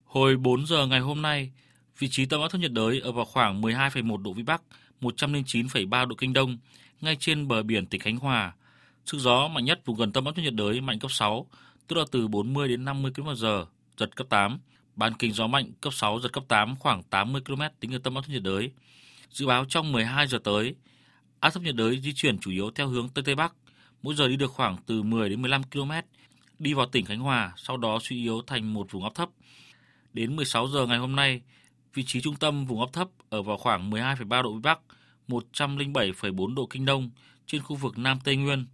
Hồi 0.05 0.37
4 0.37 0.65
giờ 0.67 0.87
ngày 0.87 0.99
hôm 0.99 1.21
nay, 1.21 1.51
vị 1.99 2.07
trí 2.11 2.25
tâm 2.25 2.41
áp 2.41 2.47
thấp 2.51 2.61
nhiệt 2.61 2.71
đới 2.71 2.99
ở 3.03 3.11
vào 3.11 3.25
khoảng 3.25 3.61
12,1 3.61 4.23
độ 4.23 4.33
vĩ 4.33 4.43
Bắc, 4.43 4.61
109,3 5.01 6.07
độ 6.07 6.15
kinh 6.17 6.33
đông, 6.33 6.57
ngay 7.01 7.17
trên 7.19 7.47
bờ 7.47 7.63
biển 7.63 7.85
tỉnh 7.85 8.01
Khánh 8.01 8.17
Hòa. 8.17 8.53
Sức 9.05 9.17
gió 9.17 9.47
mạnh 9.47 9.65
nhất 9.65 9.85
vùng 9.85 9.97
gần 9.97 10.11
tâm 10.11 10.25
áp 10.25 10.31
thấp 10.35 10.43
nhiệt 10.43 10.53
đới 10.53 10.81
mạnh 10.81 10.99
cấp 10.99 11.11
6, 11.11 11.47
tức 11.87 11.95
là 11.95 12.05
từ 12.11 12.27
40 12.27 12.67
đến 12.67 12.85
50 12.85 13.11
km/h, 13.15 13.65
giật 13.97 14.15
cấp 14.15 14.27
8. 14.29 14.59
Bán 14.95 15.13
kính 15.13 15.33
gió 15.33 15.47
mạnh 15.47 15.71
cấp 15.81 15.93
6 15.93 16.19
giật 16.19 16.33
cấp 16.33 16.43
8 16.47 16.75
khoảng 16.75 17.03
80 17.03 17.41
km 17.45 17.61
tính 17.79 17.91
từ 17.91 17.97
tâm 17.97 18.15
áp 18.15 18.21
thấp 18.21 18.29
nhiệt 18.29 18.43
đới. 18.43 18.71
Dự 19.31 19.47
báo 19.47 19.65
trong 19.65 19.91
12 19.91 20.27
giờ 20.27 20.39
tới, 20.43 20.75
áp 21.39 21.49
thấp 21.49 21.63
nhiệt 21.63 21.75
đới 21.75 22.01
di 22.01 22.13
chuyển 22.13 22.39
chủ 22.39 22.51
yếu 22.51 22.71
theo 22.71 22.87
hướng 22.87 23.09
tây 23.09 23.23
tây 23.23 23.35
bắc, 23.35 23.53
mỗi 24.01 24.15
giờ 24.15 24.27
đi 24.27 24.35
được 24.35 24.51
khoảng 24.51 24.77
từ 24.85 25.03
10 25.03 25.29
đến 25.29 25.41
15 25.41 25.63
km, 25.63 25.91
đi 26.59 26.73
vào 26.73 26.85
tỉnh 26.85 27.05
Khánh 27.05 27.19
Hòa, 27.19 27.53
sau 27.57 27.77
đó 27.77 27.99
suy 28.01 28.23
yếu 28.23 28.41
thành 28.47 28.73
một 28.73 28.91
vùng 28.91 29.03
áp 29.03 29.15
thấp. 29.15 29.29
Đến 30.13 30.35
16 30.35 30.67
giờ 30.67 30.85
ngày 30.85 30.97
hôm 30.97 31.15
nay, 31.15 31.41
vị 31.93 32.03
trí 32.07 32.21
trung 32.21 32.35
tâm 32.35 32.65
vùng 32.65 32.79
áp 32.79 32.93
thấp 32.93 33.07
ở 33.29 33.41
vào 33.41 33.57
khoảng 33.57 33.91
12,3 33.91 34.41
độ 34.43 34.53
vĩ 34.53 34.59
Bắc, 34.63 34.79
107,4 35.27 36.55
độ 36.55 36.65
kinh 36.65 36.85
đông 36.85 37.09
trên 37.47 37.61
khu 37.61 37.75
vực 37.75 37.97
Nam 37.97 38.19
Tây 38.23 38.35
Nguyên. 38.35 38.65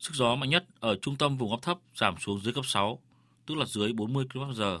Sức 0.00 0.14
gió 0.14 0.36
mạnh 0.36 0.50
nhất 0.50 0.64
ở 0.80 0.96
trung 1.02 1.16
tâm 1.16 1.36
vùng 1.36 1.50
áp 1.50 1.62
thấp 1.62 1.78
giảm 1.94 2.14
xuống 2.18 2.40
dưới 2.40 2.52
cấp 2.54 2.66
6, 2.66 2.98
tức 3.46 3.54
là 3.54 3.66
dưới 3.66 3.92
40 3.92 4.24
km/h. 4.32 4.80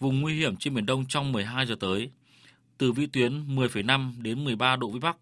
Vùng 0.00 0.20
nguy 0.20 0.34
hiểm 0.34 0.56
trên 0.56 0.74
biển 0.74 0.86
Đông 0.86 1.06
trong 1.06 1.32
12 1.32 1.66
giờ 1.66 1.74
tới, 1.80 2.10
từ 2.78 2.92
vĩ 2.92 3.06
tuyến 3.06 3.56
10,5 3.56 4.22
đến 4.22 4.44
13 4.44 4.76
độ 4.76 4.90
vĩ 4.90 5.00
Bắc, 5.00 5.16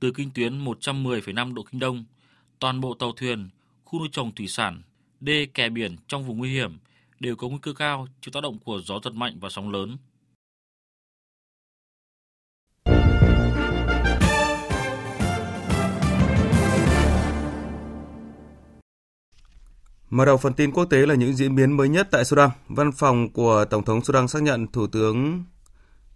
từ 0.00 0.12
kinh 0.12 0.30
tuyến 0.30 0.64
110,5 0.64 1.54
độ 1.54 1.62
kinh 1.62 1.80
đông, 1.80 2.04
toàn 2.58 2.80
bộ 2.80 2.94
tàu 2.94 3.12
thuyền, 3.12 3.48
khu 3.84 3.98
nuôi 3.98 4.08
trồng 4.12 4.34
thủy 4.34 4.48
sản, 4.48 4.82
đê 5.20 5.46
kè 5.54 5.68
biển 5.68 5.96
trong 6.08 6.26
vùng 6.26 6.38
nguy 6.38 6.50
hiểm 6.52 6.78
đều 7.20 7.36
có 7.36 7.48
nguy 7.48 7.58
cơ 7.62 7.72
cao 7.72 8.08
chịu 8.20 8.32
tác 8.32 8.42
động 8.42 8.58
của 8.58 8.80
gió 8.84 9.00
giật 9.04 9.14
mạnh 9.14 9.38
và 9.40 9.48
sóng 9.48 9.70
lớn. 9.70 9.96
Mở 20.16 20.24
đầu 20.24 20.36
phần 20.36 20.54
tin 20.54 20.72
quốc 20.72 20.84
tế 20.84 21.06
là 21.06 21.14
những 21.14 21.36
diễn 21.36 21.54
biến 21.54 21.72
mới 21.76 21.88
nhất 21.88 22.08
tại 22.10 22.24
Sudan. 22.24 22.50
Văn 22.68 22.92
phòng 22.92 23.32
của 23.32 23.64
Tổng 23.64 23.84
thống 23.84 24.04
Sudan 24.04 24.28
xác 24.28 24.42
nhận 24.42 24.66
Thủ 24.66 24.86
tướng 24.86 25.44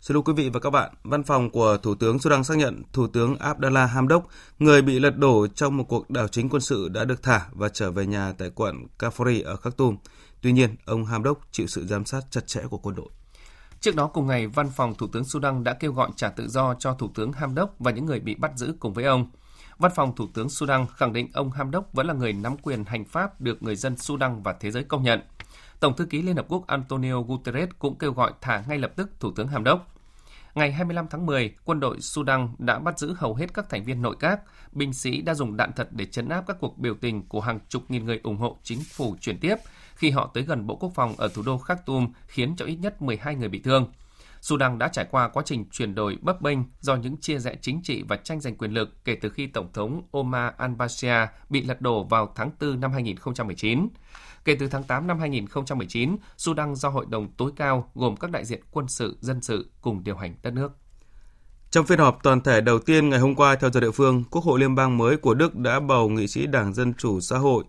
Xin 0.01 0.15
lỗi 0.15 0.23
quý 0.27 0.33
vị 0.33 0.49
và 0.49 0.61
các 0.61 0.71
bạn, 0.71 0.93
văn 1.03 1.23
phòng 1.23 1.51
của 1.51 1.77
Thủ 1.77 1.95
tướng 1.95 2.19
Sudan 2.19 2.45
xác 2.45 2.59
nhận 2.59 2.83
Thủ 2.93 3.07
tướng 3.07 3.37
Abdallah 3.37 3.91
Hamdok, 3.91 4.29
người 4.59 4.83
bị 4.83 4.99
lật 4.99 5.17
đổ 5.17 5.47
trong 5.47 5.77
một 5.77 5.85
cuộc 5.85 6.11
đảo 6.11 6.29
chính 6.29 6.49
quân 6.49 6.61
sự 6.61 6.89
đã 6.89 7.05
được 7.05 7.23
thả 7.23 7.47
và 7.53 7.69
trở 7.69 7.91
về 7.91 8.07
nhà 8.07 8.33
tại 8.39 8.51
quận 8.55 8.87
Kafri 8.99 9.45
ở 9.45 9.57
Khartoum. 9.57 9.97
Tuy 10.43 10.53
nhiên, 10.53 10.77
ông 10.85 11.05
Hamdok 11.05 11.39
chịu 11.51 11.67
sự 11.67 11.87
giám 11.87 12.05
sát 12.05 12.21
chặt 12.31 12.47
chẽ 12.47 12.61
của 12.71 12.79
quân 12.79 12.95
đội. 12.95 13.09
Trước 13.81 13.97
đó 13.97 14.07
cùng 14.07 14.27
ngày, 14.27 14.47
văn 14.47 14.71
phòng 14.77 14.95
Thủ 14.95 15.07
tướng 15.13 15.25
Sudan 15.25 15.65
đã 15.65 15.75
kêu 15.75 15.93
gọi 15.93 16.11
trả 16.17 16.29
tự 16.29 16.49
do 16.49 16.75
cho 16.79 16.95
Thủ 16.95 17.11
tướng 17.15 17.33
Hamdok 17.33 17.75
và 17.79 17.91
những 17.91 18.07
người 18.07 18.21
bị 18.21 18.35
bắt 18.35 18.51
giữ 18.57 18.75
cùng 18.81 18.95
với 18.95 19.05
ông. 19.05 19.31
Văn 19.81 19.93
phòng 19.95 20.15
Thủ 20.17 20.27
tướng 20.35 20.49
Sudan 20.49 20.87
khẳng 20.97 21.13
định 21.13 21.29
ông 21.33 21.51
Hamdok 21.51 21.93
vẫn 21.93 22.07
là 22.07 22.15
người 22.15 22.33
nắm 22.33 22.57
quyền 22.63 22.85
hành 22.85 23.05
pháp 23.05 23.41
được 23.41 23.63
người 23.63 23.77
dân 23.77 23.97
Sudan 23.97 24.43
và 24.43 24.53
thế 24.53 24.71
giới 24.71 24.85
công 24.85 25.03
nhận. 25.03 25.21
Tổng 25.81 25.97
thư 25.97 26.05
ký 26.05 26.23
Liên 26.23 26.37
Hợp 26.37 26.47
Quốc 26.49 26.67
Antonio 26.67 27.21
Guterres 27.23 27.69
cũng 27.79 27.99
kêu 27.99 28.13
gọi 28.13 28.33
thả 28.41 28.63
ngay 28.69 28.79
lập 28.79 28.93
tức 28.97 29.11
Thủ 29.21 29.31
tướng 29.37 29.49
Hamdok. 29.49 29.87
Ngày 30.55 30.73
25 30.73 31.07
tháng 31.11 31.27
10, 31.27 31.55
quân 31.65 31.81
đội 31.81 32.01
Sudan 32.01 32.49
đã 32.59 32.79
bắt 32.79 32.99
giữ 32.99 33.15
hầu 33.19 33.35
hết 33.35 33.55
các 33.55 33.69
thành 33.69 33.85
viên 33.85 34.03
nội 34.03 34.17
các. 34.21 34.41
Binh 34.73 34.93
sĩ 34.93 35.23
đã 35.23 35.35
dùng 35.35 35.57
đạn 35.57 35.73
thật 35.73 35.89
để 35.91 36.07
chấn 36.07 36.29
áp 36.29 36.45
các 36.47 36.57
cuộc 36.61 36.79
biểu 36.79 36.95
tình 37.01 37.29
của 37.29 37.41
hàng 37.41 37.59
chục 37.69 37.83
nghìn 37.89 38.05
người 38.05 38.21
ủng 38.23 38.37
hộ 38.37 38.57
chính 38.63 38.81
phủ 38.85 39.17
chuyển 39.21 39.39
tiếp 39.39 39.57
khi 39.95 40.11
họ 40.11 40.31
tới 40.35 40.43
gần 40.43 40.67
Bộ 40.67 40.77
Quốc 40.77 40.93
phòng 40.95 41.15
ở 41.19 41.29
thủ 41.29 41.43
đô 41.43 41.59
Khartoum 41.59 42.13
khiến 42.27 42.57
cho 42.57 42.65
ít 42.65 42.77
nhất 42.77 43.03
12 43.03 43.35
người 43.35 43.49
bị 43.49 43.59
thương. 43.59 43.93
Sudan 44.41 44.79
đã 44.79 44.89
trải 44.89 45.07
qua 45.11 45.29
quá 45.29 45.43
trình 45.47 45.65
chuyển 45.71 45.95
đổi 45.95 46.19
bấp 46.21 46.41
bênh 46.41 46.59
do 46.81 46.97
những 46.97 47.17
chia 47.17 47.39
rẽ 47.39 47.57
chính 47.61 47.81
trị 47.83 48.03
và 48.09 48.17
tranh 48.17 48.41
giành 48.41 48.57
quyền 48.57 48.71
lực 48.71 49.05
kể 49.05 49.15
từ 49.15 49.29
khi 49.29 49.47
Tổng 49.47 49.73
thống 49.73 50.03
Omar 50.11 50.53
al-Bashir 50.59 51.27
bị 51.51 51.63
lật 51.63 51.81
đổ 51.81 52.05
vào 52.05 52.33
tháng 52.37 52.51
4 52.61 52.81
năm 52.81 52.93
2019. 52.93 53.89
Kể 54.45 54.57
từ 54.61 54.69
tháng 54.69 54.83
8 54.83 55.07
năm 55.07 55.19
2019, 55.19 56.17
Sudan 56.37 56.75
do 56.75 56.89
Hội 56.89 57.07
đồng 57.09 57.29
tối 57.37 57.53
cao 57.57 57.91
gồm 57.95 58.17
các 58.17 58.31
đại 58.31 58.45
diện 58.45 58.61
quân 58.71 58.89
sự, 58.89 59.17
dân 59.21 59.43
sự 59.43 59.71
cùng 59.81 60.05
điều 60.05 60.17
hành 60.17 60.35
đất 60.43 60.51
nước. 60.51 60.73
Trong 61.71 61.87
phiên 61.87 61.99
họp 61.99 62.19
toàn 62.23 62.41
thể 62.41 62.61
đầu 62.61 62.79
tiên 62.79 63.09
ngày 63.09 63.21
hôm 63.21 63.35
qua 63.35 63.55
theo 63.55 63.71
giờ 63.71 63.81
địa 63.81 63.91
phương, 63.91 64.25
Quốc 64.31 64.45
hội 64.45 64.61
Liên 64.61 64.75
bang 64.75 64.99
mới 64.99 65.17
của 65.17 65.35
Đức 65.35 65.57
đã 65.57 65.81
bầu 65.81 66.09
nghị 66.09 66.27
sĩ 66.27 66.47
Đảng 66.47 66.75
Dân 66.75 66.95
Chủ 66.95 67.21
Xã 67.21 67.39
hội 67.39 67.65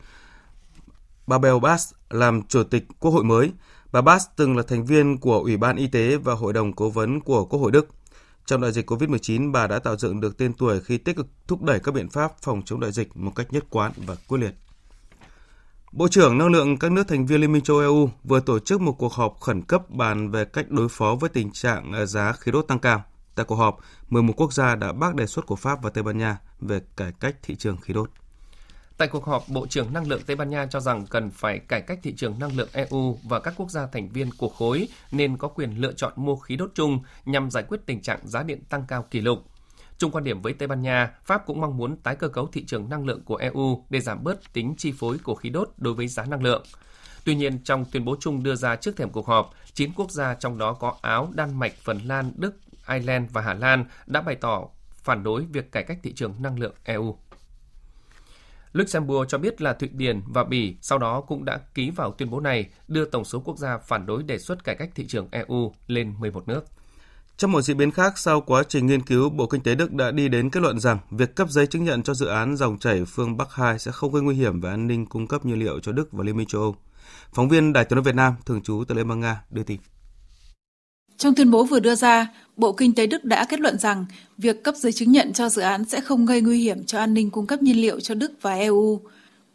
Babel 1.28 1.60
Bas 1.62 1.94
làm 2.10 2.42
chủ 2.42 2.64
tịch 2.64 2.84
Quốc 3.00 3.12
hội 3.12 3.24
mới. 3.24 3.52
Bà 3.92 4.02
Bass 4.02 4.26
từng 4.36 4.58
là 4.58 4.64
thành 4.68 4.86
viên 4.86 5.18
của 5.18 5.40
Ủy 5.40 5.58
ban 5.58 5.76
Y 5.76 5.88
tế 5.88 6.18
và 6.18 6.34
Hội 6.34 6.54
đồng 6.54 6.74
Cố 6.74 6.90
vấn 6.90 7.20
của 7.20 7.46
Quốc 7.46 7.60
hội 7.60 7.72
Đức. 7.72 7.88
Trong 8.46 8.62
đại 8.62 8.72
dịch 8.72 8.92
COVID-19, 8.92 9.52
bà 9.52 9.68
đã 9.68 9.80
tạo 9.80 9.98
dựng 9.98 10.22
được 10.22 10.38
tên 10.38 10.54
tuổi 10.54 10.80
khi 10.80 10.98
tích 10.98 11.16
cực 11.16 11.28
thúc 11.48 11.64
đẩy 11.64 11.80
các 11.80 11.92
biện 11.92 12.10
pháp 12.10 12.32
phòng 12.42 12.62
chống 12.66 12.80
đại 12.80 12.92
dịch 12.92 13.18
một 13.18 13.32
cách 13.36 13.54
nhất 13.54 13.66
quán 13.70 13.92
và 14.06 14.16
quyết 14.28 14.38
liệt. 14.38 14.56
Bộ 15.92 16.08
trưởng 16.08 16.38
Năng 16.38 16.52
lượng 16.52 16.78
các 16.78 16.92
nước 16.92 17.08
thành 17.08 17.26
viên 17.26 17.42
Liên 17.42 17.52
minh 17.52 17.64
châu 17.64 17.80
EU 17.80 18.10
vừa 18.24 18.40
tổ 18.40 18.60
chức 18.60 18.82
một 18.82 18.96
cuộc 18.98 19.14
họp 19.14 19.40
khẩn 19.40 19.62
cấp 19.62 19.90
bàn 19.90 20.32
về 20.32 20.46
cách 20.46 20.70
đối 20.70 20.90
phó 20.90 21.16
với 21.20 21.30
tình 21.30 21.52
trạng 21.52 21.94
à, 21.94 22.06
giá 22.06 22.34
khí 22.34 22.52
đốt 22.52 22.68
tăng 22.68 22.80
cao. 22.80 23.04
Tại 23.36 23.46
cuộc 23.46 23.56
họp, 23.56 23.78
11 24.10 24.34
quốc 24.38 24.54
gia 24.54 24.76
đã 24.76 24.94
bác 24.94 25.16
đề 25.16 25.28
xuất 25.28 25.46
của 25.46 25.56
Pháp 25.56 25.84
và 25.84 25.90
Tây 25.90 26.04
Ban 26.04 26.18
Nha 26.18 26.38
về 26.60 26.82
cải 26.98 27.12
cách 27.20 27.36
thị 27.44 27.56
trường 27.56 27.78
khí 27.78 27.94
đốt. 27.94 28.10
Tại 29.02 29.08
cuộc 29.08 29.26
họp, 29.26 29.50
Bộ 29.50 29.68
trưởng 29.68 29.94
Năng 29.94 30.08
lượng 30.08 30.22
Tây 30.26 30.36
Ban 30.36 30.50
Nha 30.50 30.66
cho 30.66 30.80
rằng 30.80 31.06
cần 31.06 31.32
phải 31.32 31.60
cải 31.60 31.82
cách 31.82 32.00
thị 32.04 32.14
trường 32.18 32.40
năng 32.40 32.58
lượng 32.58 32.70
EU 32.72 33.20
và 33.24 33.40
các 33.40 33.54
quốc 33.58 33.72
gia 33.72 33.88
thành 33.88 34.10
viên 34.10 34.30
của 34.38 34.50
khối 34.50 34.88
nên 35.12 35.38
có 35.38 35.48
quyền 35.48 35.82
lựa 35.82 35.94
chọn 35.94 36.14
mua 36.16 36.36
khí 36.36 36.56
đốt 36.56 36.72
chung 36.74 37.00
nhằm 37.26 37.52
giải 37.52 37.64
quyết 37.68 37.78
tình 37.86 38.02
trạng 38.02 38.28
giá 38.28 38.44
điện 38.44 38.64
tăng 38.70 38.86
cao 38.88 39.06
kỷ 39.12 39.22
lục. 39.22 39.40
Chung 39.98 40.12
quan 40.12 40.24
điểm 40.24 40.42
với 40.42 40.54
Tây 40.54 40.68
Ban 40.68 40.82
Nha, 40.82 41.12
Pháp 41.26 41.46
cũng 41.46 41.62
mong 41.62 41.78
muốn 41.78 41.98
tái 41.98 42.16
cơ 42.16 42.28
cấu 42.28 42.48
thị 42.48 42.64
trường 42.66 42.90
năng 42.90 43.06
lượng 43.06 43.24
của 43.24 43.36
EU 43.36 43.86
để 43.90 44.00
giảm 44.00 44.24
bớt 44.24 44.54
tính 44.54 44.76
chi 44.78 44.92
phối 44.92 45.18
của 45.18 45.36
khí 45.36 45.50
đốt 45.50 45.70
đối 45.78 45.94
với 45.94 46.08
giá 46.08 46.26
năng 46.26 46.44
lượng. 46.44 46.64
Tuy 47.24 47.36
nhiên, 47.36 47.64
trong 47.64 47.86
tuyên 47.86 48.06
bố 48.06 48.16
chung 48.20 48.44
đưa 48.44 48.56
ra 48.56 48.76
trước 48.76 48.98
thềm 48.98 49.10
cuộc 49.10 49.28
họp, 49.28 49.54
9 49.74 49.92
quốc 49.96 50.12
gia 50.12 50.34
trong 50.34 50.58
đó 50.58 50.74
có 50.74 50.96
Áo, 51.02 51.32
Đan 51.36 51.60
Mạch, 51.60 51.74
Phần 51.84 52.00
Lan, 52.06 52.32
Đức, 52.36 52.54
Ireland 52.90 53.32
và 53.32 53.42
Hà 53.42 53.54
Lan 53.54 53.86
đã 54.06 54.22
bày 54.22 54.36
tỏ 54.36 54.68
phản 54.94 55.24
đối 55.24 55.46
việc 55.46 55.72
cải 55.72 55.84
cách 55.84 55.98
thị 56.04 56.14
trường 56.14 56.36
năng 56.40 56.60
lượng 56.60 56.74
EU. 56.84 57.18
Luxembourg 58.74 59.30
cho 59.30 59.38
biết 59.38 59.62
là 59.62 59.74
Thụy 59.74 59.90
Điển 59.94 60.22
và 60.28 60.44
Bỉ 60.44 60.76
sau 60.82 60.98
đó 60.98 61.22
cũng 61.22 61.46
đã 61.46 61.60
ký 61.74 61.90
vào 61.90 62.12
tuyên 62.12 62.30
bố 62.30 62.40
này, 62.40 62.70
đưa 62.88 63.06
tổng 63.06 63.26
số 63.26 63.40
quốc 63.40 63.58
gia 63.58 63.78
phản 63.78 64.06
đối 64.06 64.24
đề 64.24 64.38
xuất 64.38 64.64
cải 64.64 64.76
cách 64.76 64.90
thị 64.96 65.08
trường 65.08 65.28
EU 65.32 65.74
lên 65.88 66.14
11 66.20 66.48
nước. 66.48 66.66
Trong 67.38 67.52
một 67.52 67.62
diễn 67.62 67.78
biến 67.78 67.92
khác, 67.92 68.18
sau 68.18 68.42
quá 68.42 68.64
trình 68.68 68.88
nghiên 68.88 69.02
cứu, 69.02 69.30
Bộ 69.30 69.48
Kinh 69.48 69.62
tế 69.62 69.76
Đức 69.76 69.94
đã 69.94 70.12
đi 70.12 70.28
đến 70.28 70.50
kết 70.50 70.60
luận 70.60 70.80
rằng 70.80 70.98
việc 71.12 71.36
cấp 71.36 71.50
giấy 71.50 71.68
chứng 71.68 71.84
nhận 71.84 72.04
cho 72.04 72.14
dự 72.14 72.26
án 72.26 72.56
dòng 72.56 72.80
chảy 72.80 73.06
phương 73.06 73.38
Bắc 73.38 73.54
2 73.54 73.80
sẽ 73.80 73.92
không 73.92 74.12
gây 74.12 74.22
nguy 74.22 74.36
hiểm 74.36 74.62
về 74.62 74.70
an 74.70 74.88
ninh 74.88 75.06
cung 75.06 75.28
cấp 75.28 75.46
nhiên 75.46 75.60
liệu 75.60 75.80
cho 75.80 75.92
Đức 75.92 76.12
và 76.12 76.24
Liên 76.24 76.38
minh 76.38 76.48
châu 76.48 76.62
Âu. 76.62 76.76
Phóng 77.34 77.50
viên 77.50 77.74
Đài 77.74 77.86
tiếng 77.86 77.96
nói 77.96 78.04
Việt 78.04 78.16
Nam 78.16 78.34
thường 78.46 78.62
trú 78.62 78.84
tại 78.88 78.98
Liên 78.98 79.08
bang 79.08 79.20
Nga 79.20 79.44
đưa 79.50 79.64
tin. 79.64 79.80
Trong 81.22 81.36
tuyên 81.36 81.52
bố 81.52 81.64
vừa 81.64 81.80
đưa 81.80 81.96
ra, 81.96 82.28
Bộ 82.58 82.72
Kinh 82.72 82.96
tế 82.96 83.08
Đức 83.08 83.26
đã 83.26 83.46
kết 83.46 83.60
luận 83.60 83.78
rằng 83.78 84.06
việc 84.38 84.64
cấp 84.64 84.76
giấy 84.76 84.92
chứng 84.92 85.12
nhận 85.12 85.34
cho 85.34 85.50
dự 85.50 85.62
án 85.62 85.86
sẽ 85.86 86.02
không 86.02 86.26
gây 86.26 86.42
nguy 86.42 86.62
hiểm 86.62 86.86
cho 86.86 87.00
an 87.00 87.14
ninh 87.14 87.30
cung 87.30 87.48
cấp 87.48 87.62
nhiên 87.62 87.82
liệu 87.82 88.00
cho 88.00 88.16
Đức 88.16 88.32
và 88.42 88.56
EU. 88.56 89.00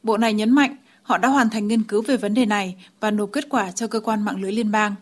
Bộ 0.02 0.16
này 0.16 0.34
nhấn 0.34 0.50
mạnh 0.50 0.76
họ 1.02 1.18
đã 1.18 1.28
hoàn 1.28 1.50
thành 1.50 1.68
nghiên 1.68 1.82
cứu 1.82 2.02
về 2.02 2.16
vấn 2.16 2.34
đề 2.34 2.46
này 2.46 2.76
và 3.00 3.10
nộp 3.10 3.32
kết 3.32 3.48
quả 3.48 3.70
cho 3.70 3.86
cơ 3.86 4.00
quan 4.00 4.24
mạng 4.24 4.40
lưới 4.42 4.52
liên 4.52 4.70
bang. 4.70 4.94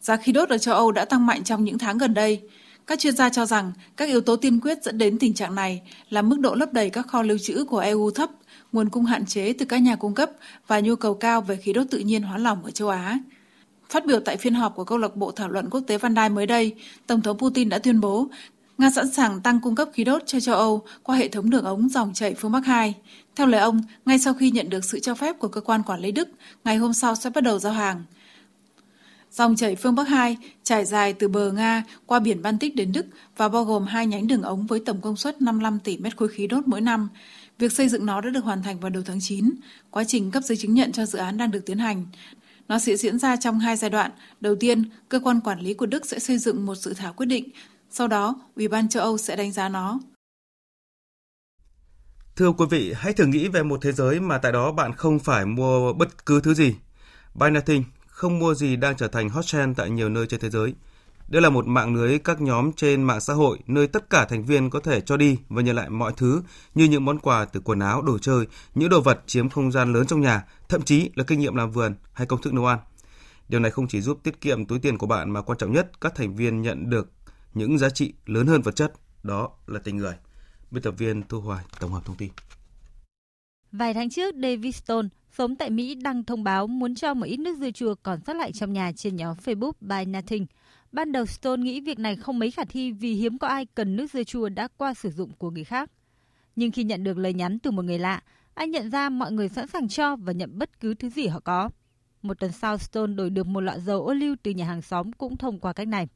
Giá 0.00 0.16
khí 0.16 0.32
đốt 0.32 0.48
ở 0.48 0.58
châu 0.58 0.74
Âu 0.74 0.92
đã 0.92 1.04
tăng 1.04 1.26
mạnh 1.26 1.44
trong 1.44 1.64
những 1.64 1.78
tháng 1.78 1.98
gần 1.98 2.14
đây. 2.14 2.40
Các 2.86 2.98
chuyên 2.98 3.16
gia 3.16 3.28
cho 3.28 3.46
rằng 3.46 3.72
các 3.96 4.08
yếu 4.08 4.20
tố 4.20 4.36
tiên 4.36 4.60
quyết 4.60 4.82
dẫn 4.82 4.98
đến 4.98 5.18
tình 5.18 5.34
trạng 5.34 5.54
này 5.54 5.82
là 6.10 6.22
mức 6.22 6.40
độ 6.40 6.54
lấp 6.54 6.72
đầy 6.72 6.90
các 6.90 7.06
kho 7.06 7.22
lưu 7.22 7.38
trữ 7.38 7.64
của 7.64 7.78
EU 7.78 8.10
thấp, 8.10 8.30
nguồn 8.72 8.88
cung 8.88 9.04
hạn 9.04 9.26
chế 9.26 9.52
từ 9.52 9.64
các 9.64 9.78
nhà 9.78 9.96
cung 9.96 10.14
cấp 10.14 10.30
và 10.66 10.80
nhu 10.80 10.96
cầu 10.96 11.14
cao 11.14 11.40
về 11.40 11.56
khí 11.56 11.72
đốt 11.72 11.86
tự 11.90 11.98
nhiên 11.98 12.22
hóa 12.22 12.38
lỏng 12.38 12.64
ở 12.64 12.70
châu 12.70 12.88
Á. 12.88 13.18
Phát 13.92 14.06
biểu 14.06 14.20
tại 14.20 14.36
phiên 14.36 14.54
họp 14.54 14.74
của 14.74 14.84
câu 14.84 14.98
lạc 14.98 15.16
bộ 15.16 15.30
thảo 15.30 15.48
luận 15.48 15.70
quốc 15.70 15.80
tế 15.86 15.98
Van 15.98 16.14
Đài 16.14 16.28
mới 16.28 16.46
đây, 16.46 16.74
Tổng 17.06 17.20
thống 17.20 17.38
Putin 17.38 17.68
đã 17.68 17.78
tuyên 17.78 18.00
bố 18.00 18.28
Nga 18.78 18.90
sẵn 18.90 19.12
sàng 19.12 19.40
tăng 19.40 19.60
cung 19.60 19.74
cấp 19.74 19.88
khí 19.92 20.04
đốt 20.04 20.22
cho 20.26 20.40
châu 20.40 20.54
Âu 20.54 20.82
qua 21.02 21.16
hệ 21.16 21.28
thống 21.28 21.50
đường 21.50 21.64
ống 21.64 21.88
dòng 21.88 22.12
chảy 22.14 22.34
phương 22.34 22.52
Bắc 22.52 22.66
2. 22.66 22.94
Theo 23.36 23.46
lời 23.46 23.60
ông, 23.60 23.82
ngay 24.04 24.18
sau 24.18 24.34
khi 24.34 24.50
nhận 24.50 24.70
được 24.70 24.84
sự 24.84 25.00
cho 25.00 25.14
phép 25.14 25.38
của 25.38 25.48
cơ 25.48 25.60
quan 25.60 25.82
quản 25.82 26.00
lý 26.00 26.12
Đức, 26.12 26.28
ngày 26.64 26.76
hôm 26.76 26.92
sau 26.92 27.14
sẽ 27.14 27.30
bắt 27.30 27.44
đầu 27.44 27.58
giao 27.58 27.72
hàng. 27.72 28.04
Dòng 29.32 29.56
chảy 29.56 29.76
phương 29.76 29.94
Bắc 29.94 30.08
2 30.08 30.36
trải 30.62 30.84
dài 30.84 31.12
từ 31.12 31.28
bờ 31.28 31.52
Nga 31.52 31.84
qua 32.06 32.20
biển 32.20 32.42
Baltic 32.42 32.76
đến 32.76 32.92
Đức 32.92 33.06
và 33.36 33.48
bao 33.48 33.64
gồm 33.64 33.86
hai 33.86 34.06
nhánh 34.06 34.26
đường 34.26 34.42
ống 34.42 34.66
với 34.66 34.80
tổng 34.80 35.00
công 35.00 35.16
suất 35.16 35.42
55 35.42 35.78
tỷ 35.78 35.96
mét 35.96 36.16
khối 36.16 36.28
khí 36.28 36.46
đốt 36.46 36.68
mỗi 36.68 36.80
năm. 36.80 37.08
Việc 37.58 37.72
xây 37.72 37.88
dựng 37.88 38.06
nó 38.06 38.20
đã 38.20 38.30
được 38.30 38.44
hoàn 38.44 38.62
thành 38.62 38.80
vào 38.80 38.90
đầu 38.90 39.02
tháng 39.06 39.18
9. 39.20 39.50
Quá 39.90 40.04
trình 40.04 40.30
cấp 40.30 40.42
giấy 40.42 40.56
chứng 40.56 40.74
nhận 40.74 40.92
cho 40.92 41.06
dự 41.06 41.18
án 41.18 41.36
đang 41.36 41.50
được 41.50 41.66
tiến 41.66 41.78
hành. 41.78 42.06
Nó 42.68 42.78
sẽ 42.78 42.96
diễn 42.96 43.18
ra 43.18 43.36
trong 43.36 43.58
hai 43.60 43.76
giai 43.76 43.90
đoạn. 43.90 44.10
Đầu 44.40 44.56
tiên, 44.60 44.84
cơ 45.08 45.20
quan 45.20 45.40
quản 45.40 45.60
lý 45.60 45.74
của 45.74 45.86
Đức 45.86 46.06
sẽ 46.06 46.18
xây 46.18 46.38
dựng 46.38 46.66
một 46.66 46.74
dự 46.74 46.94
thảo 46.94 47.12
quyết 47.12 47.26
định. 47.26 47.48
Sau 47.90 48.08
đó, 48.08 48.34
Ủy 48.56 48.68
ban 48.68 48.88
châu 48.88 49.02
Âu 49.02 49.18
sẽ 49.18 49.36
đánh 49.36 49.52
giá 49.52 49.68
nó. 49.68 50.00
Thưa 52.36 52.52
quý 52.52 52.64
vị, 52.70 52.92
hãy 52.96 53.12
thử 53.12 53.26
nghĩ 53.26 53.48
về 53.48 53.62
một 53.62 53.78
thế 53.82 53.92
giới 53.92 54.20
mà 54.20 54.38
tại 54.38 54.52
đó 54.52 54.72
bạn 54.72 54.92
không 54.92 55.18
phải 55.18 55.46
mua 55.46 55.92
bất 55.92 56.26
cứ 56.26 56.40
thứ 56.40 56.54
gì. 56.54 56.74
Buy 57.34 57.50
nothing, 57.50 57.84
không 58.06 58.38
mua 58.38 58.54
gì 58.54 58.76
đang 58.76 58.96
trở 58.96 59.08
thành 59.08 59.28
hot 59.28 59.46
trend 59.46 59.76
tại 59.76 59.90
nhiều 59.90 60.08
nơi 60.08 60.26
trên 60.26 60.40
thế 60.40 60.50
giới. 60.50 60.74
Đây 61.32 61.42
là 61.42 61.50
một 61.50 61.66
mạng 61.66 61.94
lưới 61.94 62.18
các 62.18 62.40
nhóm 62.40 62.72
trên 62.72 63.02
mạng 63.02 63.20
xã 63.20 63.34
hội 63.34 63.58
nơi 63.66 63.86
tất 63.86 64.10
cả 64.10 64.24
thành 64.24 64.44
viên 64.44 64.70
có 64.70 64.80
thể 64.80 65.00
cho 65.00 65.16
đi 65.16 65.36
và 65.48 65.62
nhận 65.62 65.76
lại 65.76 65.90
mọi 65.90 66.12
thứ 66.16 66.42
như 66.74 66.84
những 66.84 67.04
món 67.04 67.18
quà 67.18 67.44
từ 67.44 67.60
quần 67.60 67.78
áo, 67.78 68.02
đồ 68.02 68.18
chơi, 68.18 68.46
những 68.74 68.88
đồ 68.88 69.00
vật 69.00 69.22
chiếm 69.26 69.48
không 69.48 69.72
gian 69.72 69.92
lớn 69.92 70.06
trong 70.06 70.20
nhà, 70.20 70.44
thậm 70.68 70.82
chí 70.82 71.10
là 71.14 71.24
kinh 71.24 71.40
nghiệm 71.40 71.54
làm 71.54 71.70
vườn 71.70 71.94
hay 72.12 72.26
công 72.26 72.42
thức 72.42 72.54
nấu 72.54 72.66
ăn. 72.66 72.78
Điều 73.48 73.60
này 73.60 73.70
không 73.70 73.88
chỉ 73.88 74.00
giúp 74.00 74.18
tiết 74.22 74.40
kiệm 74.40 74.66
túi 74.66 74.78
tiền 74.78 74.98
của 74.98 75.06
bạn 75.06 75.30
mà 75.30 75.42
quan 75.42 75.58
trọng 75.58 75.72
nhất, 75.72 76.00
các 76.00 76.14
thành 76.14 76.36
viên 76.36 76.62
nhận 76.62 76.90
được 76.90 77.12
những 77.54 77.78
giá 77.78 77.90
trị 77.90 78.14
lớn 78.26 78.46
hơn 78.46 78.62
vật 78.62 78.76
chất, 78.76 78.92
đó 79.22 79.50
là 79.66 79.80
tình 79.84 79.96
người. 79.96 80.14
Biên 80.70 80.82
tập 80.82 80.94
viên 80.98 81.22
Thu 81.28 81.40
Hoài 81.40 81.64
tổng 81.80 81.92
hợp 81.92 82.04
thông 82.04 82.16
tin. 82.16 82.30
Vài 83.72 83.94
tháng 83.94 84.10
trước, 84.10 84.34
David 84.42 84.76
Stone, 84.76 85.08
sống 85.38 85.56
tại 85.56 85.70
Mỹ 85.70 85.94
đăng 85.94 86.24
thông 86.24 86.44
báo 86.44 86.66
muốn 86.66 86.94
cho 86.94 87.14
một 87.14 87.26
ít 87.26 87.36
nước 87.36 87.58
dưa 87.58 87.70
chua 87.70 87.94
còn 88.02 88.20
sót 88.26 88.32
lại 88.32 88.52
trong 88.52 88.72
nhà 88.72 88.92
trên 88.96 89.16
nhóm 89.16 89.36
Facebook 89.44 89.72
Buy 89.80 90.04
Nothing. 90.04 90.46
Ban 90.92 91.12
đầu 91.12 91.26
Stone 91.26 91.62
nghĩ 91.62 91.80
việc 91.80 91.98
này 91.98 92.16
không 92.16 92.38
mấy 92.38 92.50
khả 92.50 92.64
thi 92.64 92.92
vì 92.92 93.14
hiếm 93.14 93.38
có 93.38 93.48
ai 93.48 93.66
cần 93.66 93.96
nước 93.96 94.10
dưa 94.10 94.24
chua 94.24 94.48
đã 94.48 94.68
qua 94.76 94.94
sử 94.94 95.10
dụng 95.10 95.32
của 95.38 95.50
người 95.50 95.64
khác. 95.64 95.90
Nhưng 96.56 96.70
khi 96.70 96.84
nhận 96.84 97.04
được 97.04 97.18
lời 97.18 97.34
nhắn 97.34 97.58
từ 97.58 97.70
một 97.70 97.84
người 97.84 97.98
lạ, 97.98 98.22
anh 98.54 98.70
nhận 98.70 98.90
ra 98.90 99.08
mọi 99.08 99.32
người 99.32 99.48
sẵn 99.48 99.68
sàng 99.68 99.88
cho 99.88 100.16
và 100.16 100.32
nhận 100.32 100.58
bất 100.58 100.80
cứ 100.80 100.94
thứ 100.94 101.08
gì 101.08 101.26
họ 101.26 101.40
có. 101.40 101.70
Một 102.22 102.38
tuần 102.38 102.52
sau, 102.52 102.78
Stone 102.78 103.14
đổi 103.14 103.30
được 103.30 103.46
một 103.46 103.60
lọ 103.60 103.78
dầu 103.78 104.06
ô 104.06 104.12
liu 104.12 104.34
từ 104.42 104.50
nhà 104.50 104.66
hàng 104.66 104.82
xóm 104.82 105.12
cũng 105.12 105.36
thông 105.36 105.58
qua 105.58 105.72
cách 105.72 105.88
này. 105.88 106.08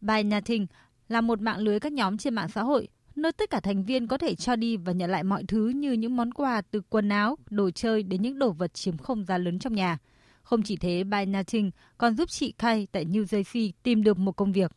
Bài 0.00 0.24
Nhà 0.24 0.40
Thình 0.40 0.66
là 1.08 1.20
một 1.20 1.40
mạng 1.40 1.58
lưới 1.58 1.80
các 1.80 1.92
nhóm 1.92 2.18
trên 2.18 2.34
mạng 2.34 2.48
xã 2.48 2.62
hội 2.62 2.88
nơi 3.16 3.32
tất 3.32 3.50
cả 3.50 3.60
thành 3.60 3.84
viên 3.84 4.08
có 4.08 4.18
thể 4.18 4.34
cho 4.34 4.56
đi 4.56 4.76
và 4.76 4.92
nhận 4.92 5.10
lại 5.10 5.22
mọi 5.22 5.44
thứ 5.48 5.68
như 5.68 5.92
những 5.92 6.16
món 6.16 6.32
quà 6.32 6.62
từ 6.70 6.80
quần 6.80 7.08
áo, 7.08 7.36
đồ 7.50 7.70
chơi 7.70 8.02
đến 8.02 8.22
những 8.22 8.38
đồ 8.38 8.52
vật 8.52 8.74
chiếm 8.74 8.98
không 8.98 9.24
gian 9.24 9.44
lớn 9.44 9.58
trong 9.58 9.74
nhà. 9.74 9.98
Không 10.42 10.62
chỉ 10.62 10.76
thế, 10.76 11.04
Buy 11.04 11.26
Nothing 11.26 11.70
còn 11.98 12.16
giúp 12.16 12.30
chị 12.30 12.52
Kay 12.58 12.86
tại 12.92 13.04
New 13.04 13.24
Jersey 13.24 13.70
tìm 13.82 14.02
được 14.02 14.18
một 14.18 14.36
công 14.36 14.52
việc. 14.52 14.72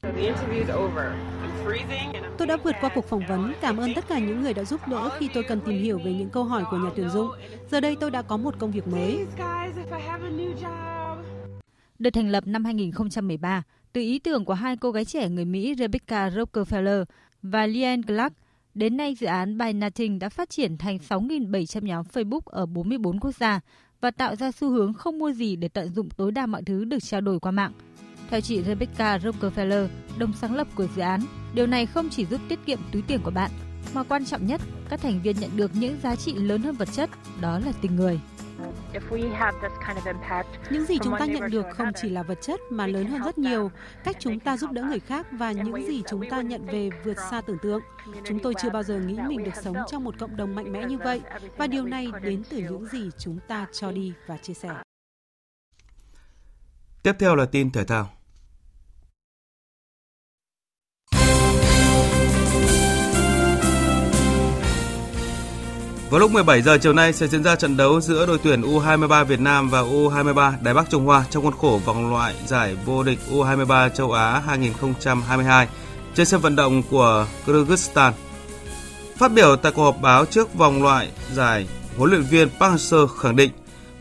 Tôi 2.38 2.48
đã 2.48 2.58
vượt 2.64 2.76
qua 2.82 2.90
cuộc 2.96 3.06
phỏng 3.06 3.24
vấn, 3.28 3.54
cảm 3.62 3.78
ơn 3.78 3.94
tất 3.96 4.08
cả 4.08 4.20
những 4.20 4.42
người 4.42 4.54
đã 4.54 4.64
giúp 4.64 4.82
đỡ 4.88 5.10
khi 5.20 5.30
tôi 5.34 5.44
cần 5.44 5.62
tìm 5.66 5.84
hiểu 5.84 6.00
về 6.06 6.14
những 6.14 6.30
câu 6.30 6.44
hỏi 6.44 6.64
của 6.72 6.78
nhà 6.78 6.90
tuyển 6.96 7.10
dụng. 7.10 7.30
Giờ 7.72 7.80
đây 7.80 7.96
tôi 8.00 8.12
đã 8.12 8.22
có 8.22 8.38
một 8.38 8.56
công 8.60 8.72
việc 8.72 8.88
mới. 8.88 9.26
Được 12.00 12.10
thành 12.10 12.30
lập 12.30 12.48
năm 12.48 12.66
2013, 12.66 13.64
từ 13.94 14.02
ý 14.02 14.20
tưởng 14.20 14.46
của 14.46 14.54
hai 14.54 14.78
cô 14.78 14.92
gái 14.92 15.06
trẻ 15.06 15.30
người 15.30 15.46
Mỹ 15.46 15.76
Rebecca 15.78 16.30
Rockefeller 16.30 17.06
và 17.42 17.66
Liane 17.66 18.02
Clark, 18.08 18.34
đến 18.74 18.98
nay 18.98 19.16
dự 19.16 19.28
án 19.28 19.58
Buy 19.58 19.74
Nothing 19.74 20.20
đã 20.20 20.30
phát 20.30 20.50
triển 20.50 20.78
thành 20.78 20.98
6.700 20.98 21.86
nhóm 21.86 22.06
Facebook 22.14 22.42
ở 22.46 22.66
44 22.66 23.20
quốc 23.20 23.36
gia 23.36 23.60
và 24.06 24.12
tạo 24.12 24.36
ra 24.36 24.52
xu 24.52 24.70
hướng 24.70 24.94
không 24.94 25.20
mua 25.20 25.32
gì 25.32 25.56
để 25.56 25.68
tận 25.68 25.94
dụng 25.94 26.10
tối 26.10 26.32
đa 26.32 26.46
mọi 26.46 26.64
thứ 26.64 26.86
được 26.86 27.04
trao 27.04 27.22
đổi 27.22 27.40
qua 27.40 27.52
mạng. 27.52 27.72
Theo 28.30 28.42
chị 28.42 28.64
Rebecca 28.64 29.18
Rockefeller, 29.18 29.88
đồng 30.18 30.34
sáng 30.34 30.56
lập 30.56 30.68
của 30.76 30.88
dự 30.96 31.02
án, 31.02 31.22
điều 31.54 31.68
này 31.68 31.86
không 31.86 32.10
chỉ 32.10 32.26
giúp 32.26 32.42
tiết 32.50 32.60
kiệm 32.66 32.80
túi 32.92 33.02
tiền 33.02 33.20
của 33.24 33.32
bạn, 33.32 33.52
mà 33.94 34.04
quan 34.04 34.26
trọng 34.26 34.48
nhất, 34.48 34.62
các 34.90 35.02
thành 35.02 35.22
viên 35.24 35.40
nhận 35.40 35.50
được 35.56 35.72
những 35.74 35.98
giá 36.04 36.16
trị 36.16 36.34
lớn 36.34 36.62
hơn 36.62 36.76
vật 36.76 36.90
chất, 36.94 37.10
đó 37.42 37.60
là 37.60 37.72
tình 37.82 37.96
người. 37.96 38.20
Những 40.70 40.86
gì 40.86 40.98
chúng 41.04 41.16
ta 41.20 41.26
nhận 41.26 41.52
được 41.52 41.66
không 41.74 41.92
chỉ 42.02 42.10
là 42.10 42.24
vật 42.24 42.38
chất 42.42 42.60
mà 42.70 42.88
lớn 42.88 43.08
hơn 43.08 43.22
rất 43.24 43.38
nhiều, 43.38 43.72
cách 44.04 44.16
chúng 44.20 44.40
ta 44.40 44.58
giúp 44.58 44.72
đỡ 44.72 44.84
người 44.84 45.00
khác 45.00 45.28
và 45.32 45.52
những 45.52 45.88
gì 45.88 46.04
chúng 46.08 46.30
ta 46.30 46.42
nhận 46.42 46.66
về 46.66 46.90
vượt 47.04 47.18
xa 47.32 47.42
tưởng 47.42 47.58
tượng. 47.64 47.82
Chúng 48.26 48.40
tôi 48.40 48.54
chưa 48.62 48.70
bao 48.70 48.84
giờ 48.84 49.00
nghĩ 49.00 49.18
mình 49.28 49.44
được 49.44 49.56
sống 49.64 49.78
trong 49.92 50.04
một 50.04 50.16
cộng 50.20 50.38
đồng 50.38 50.56
mạnh 50.56 50.72
mẽ 50.72 50.86
như 50.86 50.98
vậy 50.98 51.22
và 51.58 51.68
điều 51.68 51.86
này 51.86 52.08
đến 52.22 52.44
từ 52.50 52.58
những 52.58 52.88
gì 52.88 53.10
chúng 53.18 53.40
ta 53.48 53.68
cho 53.72 53.92
đi 53.92 54.14
và 54.28 54.38
chia 54.38 54.54
sẻ. 54.54 54.70
Tiếp 57.04 57.14
theo 57.20 57.36
là 57.36 57.46
tin 57.46 57.72
thể 57.72 57.84
thao. 57.84 58.15
Vào 66.10 66.20
lúc 66.20 66.32
17 66.32 66.62
giờ 66.62 66.78
chiều 66.78 66.94
nay 66.94 67.14
sẽ 67.14 67.28
diễn 67.28 67.44
ra 67.44 67.56
trận 67.56 67.78
đấu 67.78 68.02
giữa 68.02 68.26
đội 68.26 68.40
tuyển 68.44 68.62
U23 68.62 69.26
Việt 69.26 69.40
Nam 69.40 69.70
và 69.70 69.82
U23 69.82 70.54
Đài 70.62 70.74
Bắc 70.74 70.90
Trung 70.90 71.06
Hoa 71.06 71.26
trong 71.30 71.44
khuôn 71.44 71.54
khổ 71.54 71.82
vòng 71.86 72.12
loại 72.12 72.36
giải 72.46 72.78
vô 72.86 73.04
địch 73.04 73.20
U23 73.32 73.90
châu 73.90 74.12
Á 74.12 74.40
2022 74.40 75.68
trên 76.14 76.26
sân 76.26 76.42
vận 76.42 76.56
động 76.56 76.84
của 76.90 77.28
Kyrgyzstan. 77.46 78.12
Phát 79.18 79.32
biểu 79.32 79.56
tại 79.56 79.72
cuộc 79.72 79.84
họp 79.84 80.02
báo 80.02 80.26
trước 80.26 80.54
vòng 80.54 80.84
loại 80.84 81.12
giải, 81.34 81.68
huấn 81.98 82.10
luyện 82.10 82.22
viên 82.22 82.50
Park 82.50 82.74
Hang-seo 82.74 83.08
khẳng 83.08 83.36
định 83.36 83.52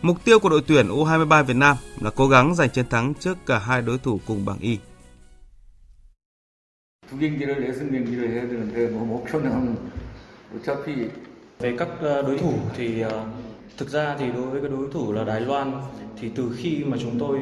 mục 0.02 0.24
tiêu 0.24 0.38
của 0.38 0.48
đội 0.48 0.62
tuyển 0.66 0.88
U23 0.88 1.44
Việt 1.44 1.56
Nam 1.56 1.76
là 2.00 2.10
cố 2.10 2.28
gắng 2.28 2.54
giành 2.54 2.70
chiến 2.70 2.88
thắng 2.88 3.14
trước 3.14 3.38
cả 3.46 3.58
hai 3.58 3.82
đối 3.82 3.98
thủ 3.98 4.20
cùng 4.26 4.44
bảng 4.44 4.58
Y. 4.58 4.78
Về 11.58 11.74
các 11.78 11.88
ờ, 12.00 12.22
đối 12.22 12.38
thủ 12.38 12.52
thì 12.76 13.00
ờ, 13.00 13.24
thực 13.76 13.88
ra 13.88 14.16
thì 14.18 14.26
đối 14.34 14.46
với 14.46 14.60
cái 14.60 14.70
đối 14.70 14.86
thủ 14.92 15.12
là 15.12 15.24
Đài 15.24 15.40
Loan 15.40 15.72
thì 16.20 16.30
từ 16.34 16.50
khi 16.56 16.84
mà 16.84 16.96
chúng 17.00 17.18
tôi 17.18 17.38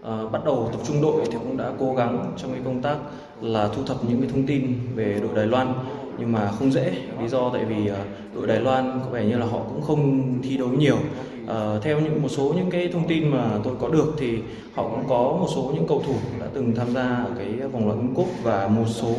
uh, 0.00 0.32
bắt 0.32 0.44
đầu 0.44 0.68
tập 0.72 0.80
trung 0.86 1.02
đội 1.02 1.22
thì 1.26 1.32
cũng 1.32 1.56
đã 1.56 1.72
cố 1.78 1.94
gắng 1.94 2.32
trong 2.36 2.52
cái 2.52 2.60
công 2.64 2.82
tác 2.82 2.96
là 3.40 3.68
thu 3.68 3.84
thập 3.84 3.96
những 4.04 4.20
cái 4.20 4.30
thông 4.30 4.46
tin 4.46 4.78
về 4.94 5.18
đội 5.22 5.30
Đài 5.34 5.46
Loan. 5.46 5.72
Nhưng 6.18 6.32
mà 6.32 6.50
không 6.58 6.72
dễ 6.72 6.92
lý 7.20 7.28
do 7.28 7.50
tại 7.52 7.64
vì 7.64 7.90
uh, 7.90 7.96
đội 8.34 8.46
Đài 8.46 8.60
Loan 8.60 9.00
có 9.04 9.10
vẻ 9.10 9.24
như 9.24 9.38
là 9.38 9.46
họ 9.46 9.58
cũng 9.58 9.82
không 9.82 10.34
thi 10.42 10.56
đấu 10.56 10.68
nhiều. 10.68 10.96
Uh, 11.44 11.82
theo 11.82 12.00
những 12.00 12.22
một 12.22 12.28
số 12.28 12.54
những 12.56 12.70
cái 12.70 12.88
thông 12.92 13.08
tin 13.08 13.28
mà 13.30 13.50
tôi 13.64 13.74
có 13.80 13.88
được 13.88 14.14
thì 14.18 14.38
họ 14.74 14.82
cũng 14.82 15.04
có 15.08 15.18
một 15.18 15.48
số 15.54 15.72
những 15.74 15.86
cầu 15.86 16.02
thủ 16.06 16.14
đã 16.40 16.46
từng 16.54 16.74
tham 16.74 16.94
gia 16.94 17.02
ở 17.02 17.30
cái 17.38 17.68
vòng 17.72 17.86
loại 17.86 17.98
World 17.98 18.14
Cup 18.14 18.28
và 18.42 18.68
một 18.68 18.84
số 18.88 19.14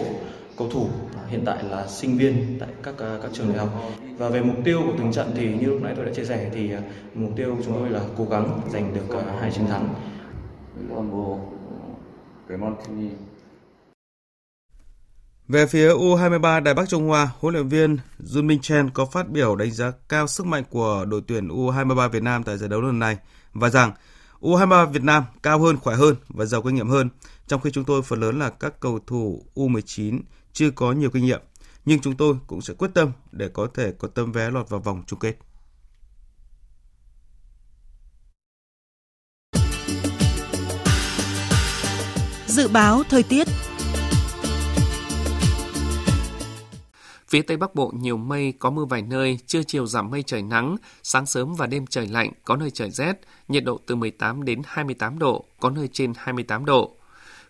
cầu 0.57 0.69
thủ 0.69 0.87
hiện 1.29 1.43
tại 1.45 1.63
là 1.63 1.87
sinh 1.87 2.17
viên 2.17 2.57
tại 2.59 2.69
các 2.83 2.97
à, 2.97 3.17
các 3.21 3.31
trường 3.33 3.47
đại 3.49 3.57
học 3.57 3.69
và 4.17 4.29
về 4.29 4.41
mục 4.41 4.55
tiêu 4.63 4.81
của 4.85 4.93
từng 4.97 5.13
trận 5.13 5.31
thì 5.35 5.53
như 5.53 5.67
lúc 5.67 5.81
nãy 5.81 5.93
tôi 5.95 6.05
đã 6.05 6.13
chia 6.13 6.25
sẻ 6.25 6.49
thì 6.53 6.71
à, 6.71 6.81
mục 7.13 7.31
tiêu 7.35 7.55
của 7.55 7.63
chúng 7.65 7.73
tôi 7.73 7.89
là 7.89 8.01
cố 8.17 8.25
gắng 8.25 8.61
giành 8.71 8.93
được 8.93 9.15
à, 9.15 9.37
hai 9.41 9.51
chiến 9.51 9.65
thắng. 9.67 9.93
Về 15.47 15.65
phía 15.65 15.89
U23 15.93 16.63
Đài 16.63 16.73
Bắc 16.73 16.89
Trung 16.89 17.07
Hoa, 17.07 17.29
huấn 17.39 17.53
luyện 17.53 17.67
viên 17.67 17.97
Jun 18.19 18.45
Minh 18.45 18.59
Chen 18.61 18.89
có 18.89 19.05
phát 19.05 19.29
biểu 19.29 19.55
đánh 19.55 19.71
giá 19.71 19.91
cao 20.09 20.27
sức 20.27 20.45
mạnh 20.45 20.63
của 20.69 21.05
đội 21.07 21.21
tuyển 21.27 21.47
U23 21.47 22.09
Việt 22.09 22.23
Nam 22.23 22.43
tại 22.43 22.57
giải 22.57 22.69
đấu 22.69 22.81
lần 22.81 22.99
này 22.99 23.17
và 23.53 23.69
rằng 23.69 23.91
U23 24.41 24.85
Việt 24.85 25.03
Nam 25.03 25.23
cao 25.43 25.59
hơn, 25.59 25.77
khỏe 25.77 25.95
hơn 25.95 26.15
và 26.27 26.45
giàu 26.45 26.61
kinh 26.61 26.75
nghiệm 26.75 26.89
hơn, 26.89 27.09
trong 27.47 27.61
khi 27.61 27.71
chúng 27.71 27.83
tôi 27.83 28.01
phần 28.01 28.19
lớn 28.19 28.39
là 28.39 28.49
các 28.49 28.79
cầu 28.79 28.99
thủ 29.07 29.43
U19 29.55 30.19
chưa 30.57 30.71
có 30.71 30.91
nhiều 30.91 31.09
kinh 31.09 31.25
nghiệm, 31.25 31.41
nhưng 31.85 31.99
chúng 31.99 32.17
tôi 32.17 32.35
cũng 32.47 32.61
sẽ 32.61 32.73
quyết 32.73 32.89
tâm 32.93 33.11
để 33.31 33.49
có 33.53 33.67
thể 33.73 33.93
có 33.97 34.07
tấm 34.07 34.31
vé 34.31 34.49
lọt 34.49 34.69
vào 34.69 34.79
vòng 34.79 35.03
chung 35.07 35.19
kết. 35.19 35.35
Dự 42.47 42.67
báo 42.67 43.03
thời 43.09 43.23
tiết 43.23 43.47
Phía 47.29 47.41
Tây 47.41 47.57
Bắc 47.57 47.75
Bộ 47.75 47.93
nhiều 47.95 48.17
mây, 48.17 48.53
có 48.59 48.69
mưa 48.69 48.85
vài 48.85 49.01
nơi, 49.01 49.39
trưa 49.47 49.63
chiều 49.63 49.85
giảm 49.85 50.11
mây 50.11 50.23
trời 50.23 50.41
nắng, 50.41 50.77
sáng 51.03 51.25
sớm 51.25 51.53
và 51.53 51.67
đêm 51.67 51.87
trời 51.87 52.07
lạnh, 52.07 52.31
có 52.45 52.55
nơi 52.55 52.71
trời 52.71 52.91
rét, 52.91 53.13
nhiệt 53.47 53.63
độ 53.63 53.79
từ 53.87 53.95
18 53.95 54.45
đến 54.45 54.61
28 54.65 55.19
độ, 55.19 55.45
có 55.59 55.69
nơi 55.69 55.89
trên 55.93 56.13
28 56.17 56.65
độ. 56.65 56.96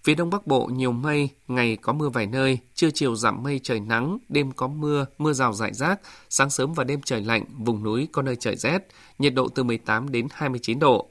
Phía 0.08 0.16
Đông 0.16 0.30
Bắc 0.30 0.48
Bộ 0.48 0.66
nhiều 0.66 0.92
mây, 0.92 1.30
ngày 1.48 1.78
có 1.82 1.94
mưa 1.94 2.10
vài 2.10 2.28
nơi, 2.28 2.60
trưa 2.76 2.90
chiều 2.94 3.16
giảm 3.16 3.44
mây 3.44 3.60
trời 3.64 3.80
nắng, 3.80 4.18
đêm 4.30 4.52
có 4.52 4.68
mưa, 4.68 5.06
mưa 5.18 5.34
rào 5.34 5.54
rải 5.54 5.74
rác, 5.74 6.00
sáng 6.30 6.50
sớm 6.50 6.74
và 6.74 6.84
đêm 6.84 7.02
trời 7.02 7.22
lạnh, 7.22 7.44
vùng 7.58 7.84
núi 7.84 8.08
có 8.12 8.22
nơi 8.22 8.36
trời 8.36 8.56
rét, 8.56 8.88
nhiệt 9.20 9.34
độ 9.34 9.48
từ 9.48 9.64
18 9.64 10.12
đến 10.12 10.28
29 10.32 10.80
độ. 10.80 11.10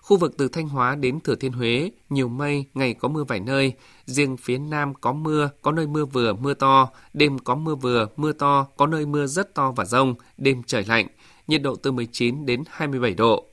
Khu 0.00 0.16
vực 0.16 0.34
từ 0.38 0.48
Thanh 0.48 0.68
Hóa 0.68 0.94
đến 0.94 1.20
Thừa 1.20 1.34
Thiên 1.34 1.52
Huế, 1.52 1.90
nhiều 2.10 2.28
mây, 2.28 2.64
ngày 2.74 2.94
có 2.94 3.08
mưa 3.08 3.24
vài 3.24 3.40
nơi. 3.40 3.72
Riêng 4.06 4.36
phía 4.36 4.58
Nam 4.58 4.94
có 4.94 5.12
mưa, 5.12 5.50
có 5.62 5.72
nơi 5.72 5.86
mưa 5.86 6.04
vừa, 6.04 6.32
mưa 6.32 6.54
to. 6.54 6.90
Đêm 7.14 7.38
có 7.38 7.54
mưa 7.54 7.74
vừa, 7.74 8.08
mưa 8.16 8.32
to, 8.32 8.66
có 8.76 8.86
nơi 8.86 9.06
mưa 9.06 9.26
rất 9.26 9.54
to 9.54 9.72
và 9.76 9.84
rông. 9.84 10.14
Đêm 10.38 10.62
trời 10.66 10.84
lạnh, 10.88 11.06
nhiệt 11.46 11.62
độ 11.62 11.76
từ 11.76 11.92
19 11.92 12.46
đến 12.46 12.62
27 12.70 13.14
độ. 13.14 13.44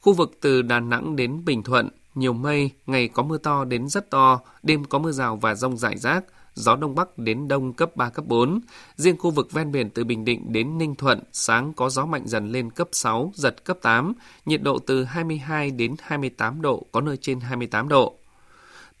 Khu 0.00 0.12
vực 0.12 0.38
từ 0.40 0.62
Đà 0.62 0.80
Nẵng 0.80 1.16
đến 1.16 1.44
Bình 1.44 1.62
Thuận, 1.62 1.88
nhiều 2.18 2.32
mây, 2.32 2.70
ngày 2.86 3.08
có 3.08 3.22
mưa 3.22 3.38
to 3.38 3.64
đến 3.64 3.88
rất 3.88 4.10
to, 4.10 4.40
đêm 4.62 4.84
có 4.84 4.98
mưa 4.98 5.12
rào 5.12 5.36
và 5.36 5.54
rông 5.54 5.76
rải 5.76 5.98
rác, 5.98 6.24
gió 6.54 6.76
đông 6.76 6.94
bắc 6.94 7.18
đến 7.18 7.48
đông 7.48 7.72
cấp 7.72 7.96
3, 7.96 8.10
cấp 8.10 8.24
4. 8.28 8.60
Riêng 8.96 9.18
khu 9.18 9.30
vực 9.30 9.52
ven 9.52 9.72
biển 9.72 9.90
từ 9.90 10.04
Bình 10.04 10.24
Định 10.24 10.52
đến 10.52 10.78
Ninh 10.78 10.94
Thuận, 10.94 11.20
sáng 11.32 11.72
có 11.72 11.90
gió 11.90 12.06
mạnh 12.06 12.22
dần 12.26 12.52
lên 12.52 12.70
cấp 12.70 12.88
6, 12.92 13.32
giật 13.34 13.64
cấp 13.64 13.78
8, 13.82 14.12
nhiệt 14.46 14.62
độ 14.62 14.78
từ 14.78 15.04
22 15.04 15.70
đến 15.70 15.94
28 16.02 16.62
độ, 16.62 16.86
có 16.92 17.00
nơi 17.00 17.16
trên 17.16 17.40
28 17.40 17.88
độ. 17.88 18.14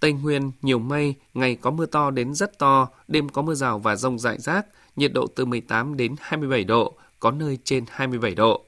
Tây 0.00 0.12
Nguyên, 0.12 0.52
nhiều 0.62 0.78
mây, 0.78 1.14
ngày 1.34 1.56
có 1.56 1.70
mưa 1.70 1.86
to 1.86 2.10
đến 2.10 2.34
rất 2.34 2.58
to, 2.58 2.88
đêm 3.08 3.28
có 3.28 3.42
mưa 3.42 3.54
rào 3.54 3.78
và 3.78 3.96
rông 3.96 4.18
rải 4.18 4.38
rác, 4.38 4.66
nhiệt 4.96 5.12
độ 5.12 5.26
từ 5.26 5.44
18 5.44 5.96
đến 5.96 6.14
27 6.20 6.64
độ, 6.64 6.94
có 7.20 7.30
nơi 7.30 7.58
trên 7.64 7.84
27 7.90 8.34
độ. 8.34 8.64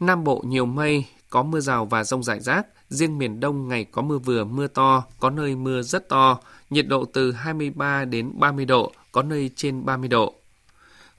Nam 0.00 0.24
Bộ 0.24 0.42
nhiều 0.46 0.66
mây, 0.66 1.04
có 1.30 1.42
mưa 1.42 1.60
rào 1.60 1.86
và 1.86 2.04
rông 2.04 2.22
rải 2.22 2.40
rác, 2.40 2.66
riêng 2.88 3.18
miền 3.18 3.40
Đông 3.40 3.68
ngày 3.68 3.84
có 3.84 4.02
mưa 4.02 4.18
vừa 4.18 4.44
mưa 4.44 4.66
to, 4.66 5.04
có 5.20 5.30
nơi 5.30 5.56
mưa 5.56 5.82
rất 5.82 6.08
to, 6.08 6.40
nhiệt 6.70 6.86
độ 6.88 7.04
từ 7.04 7.32
23 7.32 8.04
đến 8.04 8.32
30 8.34 8.64
độ, 8.64 8.92
có 9.12 9.22
nơi 9.22 9.50
trên 9.56 9.84
30 9.84 10.08
độ. 10.08 10.34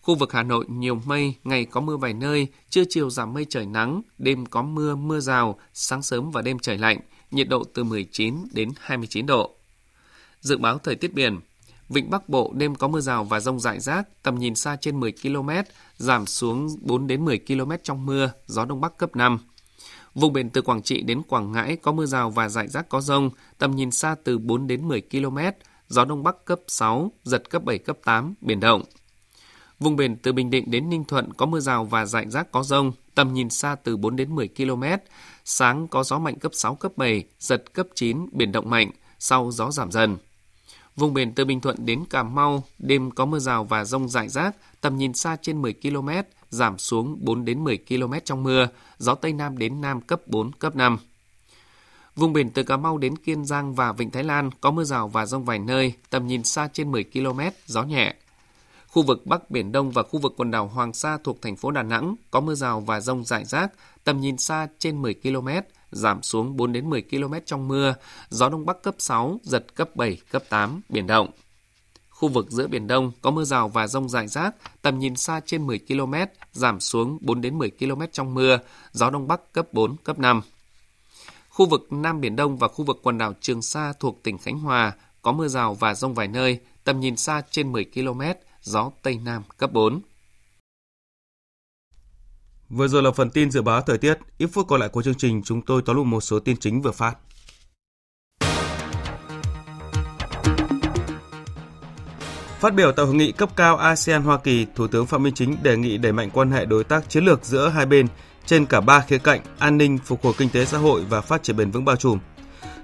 Khu 0.02 0.16
vực 0.16 0.32
Hà 0.32 0.44
Nội 0.44 0.66
nhiều 0.70 1.02
mây, 1.06 1.36
ngày 1.44 1.66
có 1.66 1.82
mưa 1.82 1.98
vài 1.98 2.14
nơi, 2.14 2.48
trưa 2.70 2.84
chiều 2.90 3.10
giảm 3.10 3.34
mây 3.34 3.46
trời 3.50 3.66
nắng, 3.66 4.02
đêm 4.18 4.46
có 4.46 4.62
mưa, 4.62 4.96
mưa 4.96 5.20
rào, 5.20 5.60
sáng 5.74 6.04
sớm 6.04 6.32
và 6.32 6.42
đêm 6.42 6.60
trời 6.60 6.78
lạnh, 6.78 7.00
nhiệt 7.32 7.50
độ 7.50 7.64
từ 7.74 7.84
19 7.84 8.36
đến 8.52 8.72
29 8.80 9.26
độ. 9.26 9.56
Dự 10.42 10.58
báo 10.58 10.78
thời 10.78 10.96
tiết 10.96 11.14
biển, 11.14 11.40
Vịnh 11.90 12.10
Bắc 12.10 12.30
Bộ 12.30 12.52
đêm 12.56 12.76
có 12.76 12.88
mưa 12.88 13.02
rào 13.02 13.24
và 13.24 13.40
rông 13.40 13.60
rải 13.60 13.80
rác, 13.80 14.08
tầm 14.24 14.40
nhìn 14.40 14.56
xa 14.56 14.76
trên 14.82 15.00
10 15.00 15.14
km, 15.24 15.50
giảm 15.98 16.26
xuống 16.26 16.68
4 16.82 17.08
đến 17.08 17.26
10 17.26 17.40
km 17.48 17.72
trong 17.84 18.06
mưa, 18.06 18.32
gió 18.46 18.66
đông 18.66 18.82
bắc 18.82 18.98
cấp 18.98 19.16
5. 19.16 19.40
Vùng 20.16 20.34
biển 20.34 20.50
từ 20.50 20.62
Quảng 20.62 20.82
Trị 20.82 21.02
đến 21.02 21.22
Quảng 21.28 21.52
Ngãi 21.52 21.76
có 21.76 21.92
mưa 21.92 22.06
rào 22.06 22.30
và 22.30 22.50
rải 22.50 22.68
rác 22.68 22.90
có 22.90 23.02
rông, 23.02 23.30
tầm 23.58 23.76
nhìn 23.76 23.92
xa 23.92 24.16
từ 24.24 24.38
4 24.38 24.68
đến 24.68 24.88
10 24.88 25.02
km, 25.02 25.38
gió 25.88 26.06
đông 26.06 26.24
bắc 26.24 26.46
cấp 26.46 26.60
6, 26.68 27.12
giật 27.24 27.50
cấp 27.50 27.64
7 27.64 27.78
cấp 27.78 27.98
8, 28.06 28.34
biển 28.42 28.60
động. 28.60 28.82
Vùng 29.80 29.96
biển 29.96 30.18
từ 30.18 30.34
Bình 30.34 30.50
Định 30.50 30.72
đến 30.72 30.90
Ninh 30.90 31.04
Thuận 31.04 31.34
có 31.34 31.46
mưa 31.46 31.60
rào 31.60 31.86
và 31.86 32.06
rải 32.06 32.30
rác 32.30 32.52
có 32.52 32.64
rông, 32.64 32.92
tầm 33.16 33.34
nhìn 33.34 33.50
xa 33.50 33.76
từ 33.84 33.98
4 33.98 34.16
đến 34.16 34.36
10 34.36 34.48
km. 34.48 34.84
Sáng 35.46 35.88
có 35.88 36.04
gió 36.04 36.20
mạnh 36.20 36.40
cấp 36.40 36.52
6, 36.56 36.76
cấp 36.76 36.92
7, 36.96 37.24
giật 37.40 37.74
cấp 37.74 37.88
9, 37.96 38.26
biển 38.32 38.52
động 38.52 38.70
mạnh, 38.70 38.92
sau 39.20 39.52
gió 39.52 39.72
giảm 39.72 39.92
dần. 39.92 40.18
Vùng 40.96 41.14
biển 41.14 41.34
từ 41.34 41.46
Bình 41.46 41.62
Thuận 41.62 41.86
đến 41.86 42.04
Cà 42.10 42.24
Mau, 42.24 42.64
đêm 42.80 43.12
có 43.12 43.26
mưa 43.26 43.40
rào 43.40 43.64
và 43.64 43.86
rông 43.86 44.10
rải 44.10 44.30
rác, 44.30 44.56
tầm 44.82 44.98
nhìn 44.98 45.14
xa 45.14 45.38
trên 45.42 45.62
10 45.62 45.74
km, 45.74 46.10
giảm 46.52 46.78
xuống 46.78 47.18
4 47.20 47.46
đến 47.46 47.64
10 47.64 47.78
km 47.78 48.14
trong 48.26 48.44
mưa, 48.44 48.68
gió 48.98 49.16
Tây 49.16 49.34
Nam 49.34 49.58
đến 49.58 49.82
Nam 49.82 50.02
cấp 50.02 50.22
4, 50.28 50.52
cấp 50.52 50.76
5. 50.76 50.98
Vùng 52.16 52.34
biển 52.34 52.50
từ 52.50 52.64
Cà 52.64 52.78
Mau 52.78 52.98
đến 52.98 53.18
Kiên 53.18 53.46
Giang 53.46 53.76
và 53.76 53.92
Vịnh 53.92 54.12
Thái 54.12 54.24
Lan 54.24 54.50
có 54.62 54.72
mưa 54.72 54.84
rào 54.84 55.08
và 55.08 55.26
rông 55.26 55.46
vài 55.46 55.60
nơi, 55.60 55.94
tầm 56.10 56.28
nhìn 56.28 56.44
xa 56.44 56.70
trên 56.74 56.92
10 56.92 57.04
km, 57.04 57.40
gió 57.66 57.84
nhẹ. 57.84 58.16
Khu 58.88 59.04
vực 59.04 59.26
Bắc 59.26 59.52
Biển 59.52 59.72
Đông 59.72 59.92
và 59.92 60.04
khu 60.04 60.20
vực 60.20 60.34
quần 60.38 60.52
đảo 60.52 60.68
Hoàng 60.68 60.94
Sa 60.94 61.18
thuộc 61.24 61.42
thành 61.42 61.56
phố 61.56 61.72
Đà 61.72 61.84
Nẵng 61.84 62.16
có 62.32 62.40
mưa 62.40 62.56
rào 62.56 62.80
và 62.80 63.00
rông 63.00 63.26
rải 63.26 63.46
rác, 63.46 63.72
tầm 64.04 64.20
nhìn 64.22 64.38
xa 64.38 64.68
trên 64.80 65.02
10 65.02 65.14
km, 65.14 65.48
giảm 65.92 66.24
xuống 66.24 66.58
4 66.58 66.74
đến 66.74 66.90
10 66.90 67.02
km 67.02 67.34
trong 67.46 67.68
mưa, 67.68 67.96
gió 68.30 68.50
Đông 68.50 68.66
Bắc 68.66 68.82
cấp 68.84 68.96
6, 68.98 69.40
giật 69.44 69.76
cấp 69.76 69.96
7, 69.96 70.18
cấp 70.32 70.44
8, 70.50 70.82
biển 70.90 71.08
động. 71.08 71.30
Khu 72.22 72.28
vực 72.28 72.52
giữa 72.52 72.68
Biển 72.68 72.88
Đông 72.88 73.12
có 73.22 73.32
mưa 73.32 73.44
rào 73.44 73.70
và 73.70 73.88
rông 73.88 74.10
rải 74.10 74.28
rác, 74.28 74.56
tầm 74.82 75.00
nhìn 75.00 75.16
xa 75.16 75.42
trên 75.46 75.68
10 75.68 75.80
km, 75.80 76.14
giảm 76.52 76.80
xuống 76.80 77.18
4 77.22 77.42
đến 77.42 77.58
10 77.58 77.72
km 77.72 78.02
trong 78.12 78.34
mưa, 78.34 78.60
gió 78.92 79.10
Đông 79.10 79.28
Bắc 79.28 79.54
cấp 79.54 79.74
4, 79.74 79.96
cấp 80.04 80.20
5. 80.20 80.42
Khu 81.50 81.66
vực 81.66 81.88
Nam 81.92 82.22
Biển 82.22 82.36
Đông 82.36 82.58
và 82.58 82.68
khu 82.68 82.86
vực 82.86 83.00
quần 83.04 83.18
đảo 83.18 83.34
Trường 83.42 83.62
Sa 83.62 83.94
thuộc 84.00 84.24
tỉnh 84.24 84.38
Khánh 84.38 84.60
Hòa 84.60 84.94
có 85.22 85.32
mưa 85.32 85.48
rào 85.48 85.74
và 85.74 85.94
rông 85.94 86.14
vài 86.14 86.28
nơi, 86.28 86.60
tầm 86.84 87.00
nhìn 87.00 87.18
xa 87.18 87.42
trên 87.52 87.72
10 87.72 87.86
km, 87.86 88.22
gió 88.62 88.92
Tây 89.02 89.20
Nam 89.24 89.44
cấp 89.58 89.74
4. 89.74 90.02
Vừa 92.70 92.88
rồi 92.88 93.04
là 93.04 93.12
phần 93.12 93.30
tin 93.30 93.52
dự 93.52 93.62
báo 93.62 93.82
thời 93.82 93.98
tiết. 93.98 94.18
Ít 94.38 94.48
phút 94.54 94.68
còn 94.68 94.80
lại 94.80 94.90
của 94.90 95.04
chương 95.04 95.16
trình, 95.18 95.44
chúng 95.44 95.62
tôi 95.62 95.82
tóm 95.86 95.96
lược 95.96 96.06
một 96.06 96.22
số 96.22 96.40
tin 96.40 96.58
chính 96.58 96.82
vừa 96.82 96.92
phát. 96.92 97.16
Phát 102.62 102.74
biểu 102.74 102.92
tại 102.92 103.06
hội 103.06 103.16
nghị 103.16 103.32
cấp 103.32 103.50
cao 103.56 103.78
ASEAN 103.78 104.22
Hoa 104.22 104.38
Kỳ, 104.38 104.66
Thủ 104.76 104.88
tướng 104.88 105.06
Phạm 105.06 105.24
Minh 105.24 105.34
Chính 105.34 105.64
đề 105.64 105.78
nghị 105.78 105.98
đẩy 105.98 106.12
mạnh 106.12 106.30
quan 106.34 106.52
hệ 106.52 106.66
đối 106.66 106.84
tác 106.84 107.10
chiến 107.10 107.26
lược 107.26 107.46
giữa 107.46 107.70
hai 107.70 107.86
bên 107.86 108.08
trên 108.46 108.66
cả 108.66 108.82
ba 108.82 109.00
khía 109.00 109.18
cạnh 109.18 109.42
an 109.60 109.78
ninh, 109.78 109.98
phục 110.06 110.24
hồi 110.24 110.34
kinh 110.38 110.50
tế 110.50 110.66
xã 110.66 110.78
hội 110.78 111.02
và 111.10 111.22
phát 111.22 111.44
triển 111.44 111.56
bền 111.56 111.72
vững 111.72 111.86
bao 111.86 111.96
trùm. 111.96 112.20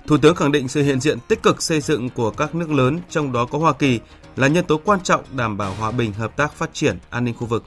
Thủ 0.07 0.17
tướng 0.17 0.35
khẳng 0.35 0.51
định 0.51 0.67
sự 0.67 0.83
hiện 0.83 0.99
diện 0.99 1.17
tích 1.27 1.43
cực 1.43 1.61
xây 1.61 1.81
dựng 1.81 2.09
của 2.09 2.31
các 2.31 2.55
nước 2.55 2.71
lớn, 2.71 2.99
trong 3.09 3.31
đó 3.31 3.45
có 3.45 3.59
Hoa 3.59 3.73
Kỳ, 3.73 3.99
là 4.35 4.47
nhân 4.47 4.65
tố 4.65 4.81
quan 4.85 4.99
trọng 4.99 5.23
đảm 5.31 5.57
bảo 5.57 5.73
hòa 5.73 5.91
bình, 5.91 6.13
hợp 6.13 6.37
tác, 6.37 6.53
phát 6.53 6.69
triển, 6.73 6.97
an 7.09 7.25
ninh 7.25 7.35
khu 7.35 7.47
vực. 7.47 7.63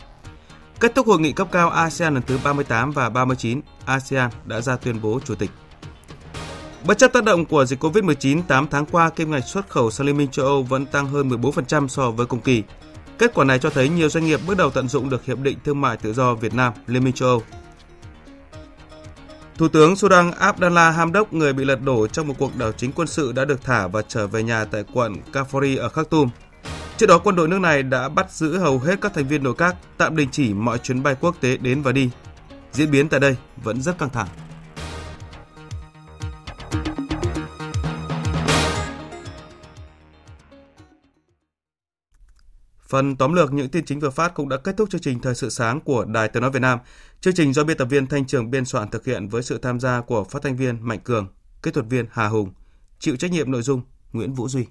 Kết 0.80 0.94
thúc 0.94 1.06
hội 1.06 1.20
nghị 1.20 1.32
cấp 1.32 1.48
cao 1.52 1.70
ASEAN 1.70 2.14
lần 2.14 2.22
thứ 2.22 2.38
38 2.44 2.90
và 2.90 3.08
39, 3.08 3.60
ASEAN 3.84 4.30
đã 4.44 4.60
ra 4.60 4.76
tuyên 4.76 5.02
bố 5.02 5.20
chủ 5.24 5.34
tịch. 5.34 5.50
Bất 6.86 6.98
chấp 6.98 7.12
tác 7.12 7.24
động 7.24 7.44
của 7.44 7.64
dịch 7.64 7.84
COVID-19, 7.84 8.42
8 8.42 8.66
tháng 8.70 8.86
qua, 8.86 9.10
kim 9.10 9.30
ngạch 9.30 9.44
xuất 9.44 9.68
khẩu 9.68 9.90
sang 9.90 10.06
Liên 10.06 10.16
minh 10.16 10.28
châu 10.28 10.46
Âu 10.46 10.62
vẫn 10.62 10.86
tăng 10.86 11.06
hơn 11.08 11.28
14% 11.28 11.88
so 11.88 12.10
với 12.10 12.26
cùng 12.26 12.40
kỳ. 12.40 12.62
Kết 13.18 13.34
quả 13.34 13.44
này 13.44 13.58
cho 13.58 13.70
thấy 13.70 13.88
nhiều 13.88 14.08
doanh 14.08 14.24
nghiệp 14.24 14.40
bước 14.46 14.56
đầu 14.56 14.70
tận 14.70 14.88
dụng 14.88 15.10
được 15.10 15.24
Hiệp 15.24 15.38
định 15.38 15.58
Thương 15.64 15.80
mại 15.80 15.96
Tự 15.96 16.12
do 16.12 16.34
Việt 16.34 16.54
Nam, 16.54 16.72
Liên 16.86 17.04
minh 17.04 17.12
châu 17.12 17.28
Âu. 17.28 17.42
Thủ 19.58 19.68
tướng 19.68 19.96
Sudan 19.96 20.32
Abdallah 20.32 20.96
Hamdok, 20.96 21.32
người 21.32 21.52
bị 21.52 21.64
lật 21.64 21.82
đổ 21.82 22.06
trong 22.06 22.28
một 22.28 22.34
cuộc 22.38 22.56
đảo 22.56 22.72
chính 22.72 22.92
quân 22.92 23.08
sự 23.08 23.32
đã 23.32 23.44
được 23.44 23.64
thả 23.64 23.86
và 23.86 24.02
trở 24.02 24.26
về 24.26 24.42
nhà 24.42 24.64
tại 24.64 24.84
quận 24.92 25.16
Kafori 25.32 25.80
ở 25.80 25.88
Khartoum. 25.88 26.30
Trước 26.96 27.06
đó, 27.06 27.18
quân 27.18 27.36
đội 27.36 27.48
nước 27.48 27.60
này 27.60 27.82
đã 27.82 28.08
bắt 28.08 28.32
giữ 28.32 28.58
hầu 28.58 28.78
hết 28.78 29.00
các 29.00 29.14
thành 29.14 29.28
viên 29.28 29.42
nội 29.42 29.54
các, 29.58 29.76
tạm 29.96 30.16
đình 30.16 30.28
chỉ 30.32 30.54
mọi 30.54 30.78
chuyến 30.78 31.02
bay 31.02 31.16
quốc 31.20 31.36
tế 31.40 31.56
đến 31.56 31.82
và 31.82 31.92
đi. 31.92 32.10
Diễn 32.72 32.90
biến 32.90 33.08
tại 33.08 33.20
đây 33.20 33.36
vẫn 33.64 33.82
rất 33.82 33.98
căng 33.98 34.10
thẳng. 34.10 34.28
Phần 42.90 43.16
tóm 43.16 43.32
lược 43.32 43.52
những 43.52 43.68
tin 43.68 43.84
chính 43.84 44.00
vừa 44.00 44.10
phát 44.10 44.34
cũng 44.34 44.48
đã 44.48 44.56
kết 44.56 44.76
thúc 44.76 44.90
chương 44.90 45.00
trình 45.00 45.20
Thời 45.20 45.34
sự 45.34 45.50
sáng 45.50 45.80
của 45.80 46.04
Đài 46.04 46.28
Tiếng 46.28 46.40
Nói 46.40 46.50
Việt 46.50 46.62
Nam. 46.62 46.78
Chương 47.20 47.34
trình 47.34 47.52
do 47.52 47.64
biên 47.64 47.76
tập 47.76 47.84
viên 47.84 48.06
Thanh 48.06 48.26
Trường 48.26 48.50
biên 48.50 48.64
soạn 48.64 48.90
thực 48.90 49.04
hiện 49.04 49.28
với 49.28 49.42
sự 49.42 49.58
tham 49.58 49.80
gia 49.80 50.00
của 50.00 50.24
phát 50.24 50.42
thanh 50.42 50.56
viên 50.56 50.88
Mạnh 50.88 50.98
Cường, 51.04 51.28
kỹ 51.62 51.70
thuật 51.70 51.86
viên 51.86 52.06
Hà 52.10 52.26
Hùng, 52.28 52.52
chịu 52.98 53.16
trách 53.16 53.30
nhiệm 53.30 53.50
nội 53.50 53.62
dung 53.62 53.82
Nguyễn 54.12 54.34
Vũ 54.34 54.48
Duy. 54.48 54.66